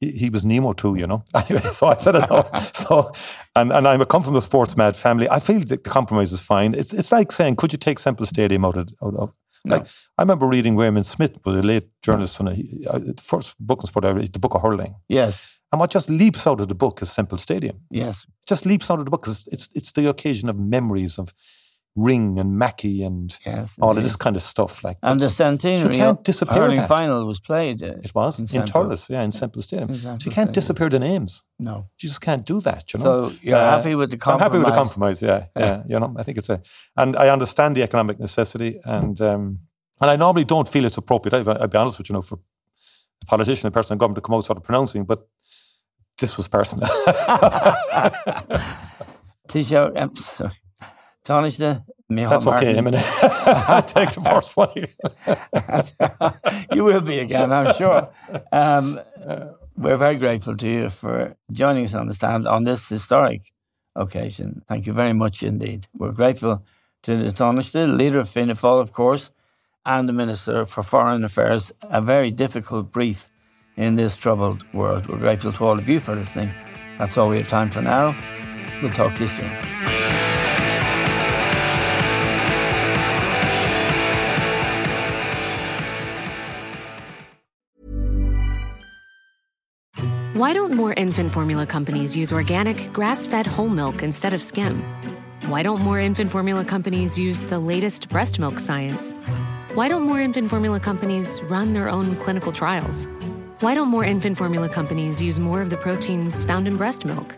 he, 0.01 0.11
he 0.11 0.29
was 0.29 0.43
Nemo 0.43 0.73
too, 0.73 0.95
you 0.95 1.07
know. 1.07 1.23
Anyway, 1.33 1.61
so 1.71 1.87
I 1.87 1.97
said 1.97 2.15
enough. 2.15 2.75
so, 2.87 3.11
and, 3.55 3.71
and 3.71 3.87
I 3.87 4.03
come 4.05 4.23
from 4.23 4.35
a 4.35 4.41
sports 4.41 4.75
mad 4.75 4.95
family. 4.97 5.29
I 5.29 5.39
feel 5.39 5.61
the 5.61 5.77
compromise 5.77 6.33
is 6.33 6.41
fine. 6.41 6.73
It's 6.73 6.91
it's 6.93 7.11
like 7.13 7.31
saying, 7.31 7.55
could 7.55 7.71
you 7.73 7.79
take 7.79 7.99
Semple 7.99 8.25
Stadium 8.25 8.65
out 8.65 8.75
of, 8.77 8.89
out 9.03 9.15
of 9.15 9.33
like 9.65 9.87
I 10.17 10.21
remember 10.21 10.47
reading 10.47 10.77
Raymond 10.77 11.05
Smith 11.05 11.37
was 11.45 11.55
a 11.57 11.61
late 11.61 11.87
journalist 12.01 12.39
when 12.39 12.47
I, 12.49 12.63
I, 12.93 12.99
the 12.99 13.21
first 13.21 13.55
book 13.59 13.81
in 13.83 13.87
sport 13.87 14.05
I 14.05 14.11
read, 14.11 14.31
the 14.33 14.39
book 14.39 14.55
of 14.55 14.61
hurling. 14.61 14.95
Yes. 15.09 15.45
And 15.71 15.79
what 15.79 15.91
just 15.91 16.10
leaps 16.10 16.47
out 16.47 16.60
of 16.62 16.67
the 16.67 16.75
book 16.75 17.01
is 17.01 17.12
Semple 17.12 17.38
Stadium. 17.38 17.82
Yes. 17.91 18.25
Just 18.47 18.65
leaps 18.65 18.89
out 18.89 18.99
of 18.99 19.05
the 19.05 19.12
book 19.12 19.21
because 19.23 19.47
it's 19.51 19.69
it's 19.75 19.91
the 19.91 20.10
occasion 20.10 20.49
of 20.49 20.58
memories 20.58 21.19
of 21.19 21.34
Ring 21.95 22.39
and 22.39 22.58
Mackey 22.58 23.03
and 23.03 23.36
Yes. 23.45 23.75
all 23.82 23.97
of 23.97 24.03
this 24.03 24.15
kind 24.15 24.36
of 24.36 24.41
stuff. 24.41 24.84
Like 24.84 24.97
And 25.03 25.19
the 25.19 25.29
centenary 25.29 25.95
you 25.97 26.03
can't 26.03 26.23
disappear 26.23 26.58
hurling 26.62 26.77
that. 26.77 26.88
final 26.88 27.25
was 27.27 27.39
played. 27.39 27.84
uh, 27.84 27.88
it 28.03 28.13
was 28.15 28.39
in, 28.39 28.47
Semple. 28.47 28.86
Thurles, 28.86 29.10
yeah, 29.10 29.21
in 29.23 29.32
Semple 29.32 29.62
Stadium. 29.62 29.89
In 29.89 29.95
So 29.95 30.10
you 30.12 30.17
can't 30.17 30.32
Stadium. 30.32 30.51
disappear 30.53 30.89
the 30.89 30.99
names. 30.99 31.43
No. 31.60 31.75
You 32.01 32.10
just 32.10 32.21
can't 32.21 32.45
do 32.45 32.62
that, 32.62 32.91
you 32.93 32.99
know. 32.99 33.29
So 33.29 33.36
you're 33.41 33.58
happy 33.60 33.95
with 33.95 34.12
the 34.12 34.17
so 34.17 34.32
I'm 34.34 34.39
happy 34.39 34.58
with 34.58 34.67
the 34.67 34.73
compromise? 34.73 35.19
compromise. 35.19 35.49
Yeah, 35.55 35.65
yeah. 35.65 35.84
You 35.88 35.99
know, 35.99 36.15
I 36.17 36.23
think 36.23 36.38
it's 36.38 36.49
a, 36.49 36.62
and 36.95 37.15
I 37.15 37.29
understand 37.29 37.75
the 37.75 37.84
economic 37.84 38.19
necessity, 38.19 38.79
and 38.86 39.19
um, 39.21 39.60
and 40.01 40.10
I 40.12 40.15
normally 40.15 40.45
don't 40.45 40.67
feel 40.69 40.86
it's 40.86 40.97
appropriate. 40.97 41.34
I, 41.36 41.51
I'll 41.51 41.67
be 41.67 41.77
honest 41.77 41.97
with 41.97 42.10
you, 42.10 42.13
you 42.13 42.17
know, 42.17 42.21
for 42.23 42.39
a 43.21 43.25
politician, 43.25 43.67
a 43.67 43.71
person 43.71 43.93
in 43.93 43.97
government 43.97 44.15
to 44.23 44.27
come 44.27 44.36
out 44.36 44.45
sort 44.45 44.58
of 44.58 44.63
pronouncing, 44.63 45.03
but 45.05 45.27
this 46.19 46.38
was 46.38 46.47
personal. 46.47 46.89
Taoiseach, 49.47 49.97
um, 49.99 50.15
sorry. 50.15 50.53
Taoiseach, 51.25 51.84
Micheál 52.12 52.29
That's 52.29 52.47
okay. 52.47 52.73
Eminem. 52.75 53.03
I 53.69 53.82
take 53.82 54.13
the 54.13 54.21
first 54.21 54.58
one. 54.58 54.69
you 56.75 56.84
will 56.84 57.01
be 57.01 57.19
again, 57.19 57.51
I'm 57.51 57.75
sure. 57.75 58.10
Um, 58.51 58.99
we're 59.77 59.97
very 59.97 60.15
grateful 60.15 60.58
to 60.58 60.67
you 60.67 60.89
for 60.89 61.36
joining 61.51 61.86
us 61.86 61.93
on 61.93 62.08
the 62.08 62.13
stand 62.13 62.47
on 62.47 62.63
this 62.63 62.89
historic 62.89 63.41
occasion. 63.95 64.63
Thank 64.67 64.88
you 64.88 64.93
very 64.93 65.13
much 65.13 65.43
indeed. 65.43 65.87
We're 65.98 66.12
grateful 66.12 66.65
to 67.04 67.15
the 67.15 67.31
Taoiseach, 67.31 67.98
leader 67.98 68.19
of 68.19 68.29
Fianna 68.29 68.56
Fáil, 68.56 68.81
of 68.81 68.91
course, 68.91 69.29
and 69.85 70.10
the 70.10 70.13
Minister 70.13 70.65
for 70.65 70.83
Foreign 70.83 71.23
Affairs. 71.23 71.71
A 71.81 72.02
very 72.02 72.31
difficult 72.31 72.91
brief 72.91 73.29
in 73.80 73.96
this 73.96 74.17
troubled 74.17 74.63
world. 74.73 75.08
We're 75.08 75.17
grateful 75.17 75.54
to 75.54 75.65
all 75.65 75.80
of 75.80 75.88
you 75.88 76.02
for 76.02 76.13
listening. 76.13 76.52
That's 76.98 77.17
all 77.17 77.30
we 77.30 77.38
have 77.38 77.48
time 77.48 77.71
for 77.71 77.82
now. 77.82 78.13
We'll 78.84 78.92
talk 78.92 79.15
to 79.15 79.23
you 79.23 79.30
soon. 79.30 79.50
Why 90.34 90.54
don't 90.54 90.73
more 90.73 90.94
infant 90.94 91.32
formula 91.32 91.65
companies 91.65 92.15
use 92.15 92.32
organic, 92.34 92.92
grass 92.94 93.25
fed 93.25 93.48
whole 93.48 93.69
milk 93.69 94.04
instead 94.04 94.34
of 94.34 94.44
skim? 94.44 94.84
Why 95.48 95.63
don't 95.63 95.82
more 95.82 96.00
infant 96.00 96.32
formula 96.32 96.65
companies 96.65 97.17
use 97.17 97.44
the 97.44 97.60
latest 97.60 98.10
breast 98.10 98.40
milk 98.40 98.60
science? 98.60 99.13
Why 99.73 99.88
don't 99.88 100.04
more 100.04 100.19
infant 100.19 100.50
formula 100.50 100.80
companies 100.82 101.42
run 101.44 101.73
their 101.73 101.90
own 101.90 102.17
clinical 102.17 102.52
trials? 102.52 103.08
Why 103.62 103.75
don't 103.75 103.89
more 103.89 104.05
infant 104.05 104.37
formula 104.37 104.69
companies 104.69 105.21
use 105.21 105.37
more 105.37 105.62
of 105.62 105.69
the 105.69 105.75
proteins 105.75 106.45
found 106.45 106.65
in 106.65 106.77
breast 106.77 107.03
milk? 107.03 107.35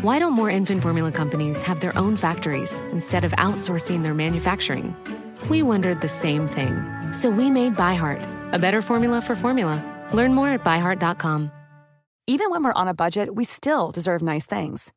Why 0.00 0.18
don't 0.18 0.32
more 0.32 0.50
infant 0.50 0.82
formula 0.82 1.12
companies 1.12 1.62
have 1.62 1.78
their 1.78 1.96
own 1.96 2.16
factories 2.16 2.80
instead 2.90 3.24
of 3.24 3.30
outsourcing 3.32 4.02
their 4.02 4.12
manufacturing? 4.12 4.96
We 5.48 5.62
wondered 5.62 6.00
the 6.00 6.08
same 6.08 6.48
thing. 6.48 6.82
So 7.12 7.30
we 7.30 7.50
made 7.50 7.76
ByHeart, 7.76 8.52
a 8.52 8.58
better 8.58 8.82
formula 8.82 9.20
for 9.20 9.36
formula. 9.36 9.78
Learn 10.12 10.34
more 10.34 10.48
at 10.48 10.64
byheart.com. 10.64 11.52
Even 12.26 12.50
when 12.50 12.64
we're 12.64 12.72
on 12.72 12.88
a 12.88 12.94
budget, 12.94 13.36
we 13.36 13.44
still 13.44 13.92
deserve 13.92 14.22
nice 14.22 14.46
things. 14.46 14.92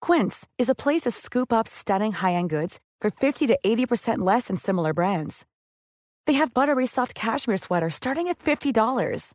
Quince 0.00 0.48
is 0.56 0.70
a 0.70 0.74
place 0.74 1.02
to 1.02 1.10
scoop 1.10 1.52
up 1.52 1.68
stunning 1.68 2.12
high 2.12 2.32
end 2.32 2.48
goods 2.48 2.80
for 3.02 3.10
50 3.10 3.48
to 3.48 3.58
80% 3.66 4.20
less 4.20 4.48
than 4.48 4.56
similar 4.56 4.94
brands. 4.94 5.44
They 6.24 6.38
have 6.40 6.54
buttery 6.54 6.86
soft 6.86 7.14
cashmere 7.14 7.58
sweaters 7.58 7.94
starting 7.94 8.28
at 8.28 8.38
$50, 8.38 9.34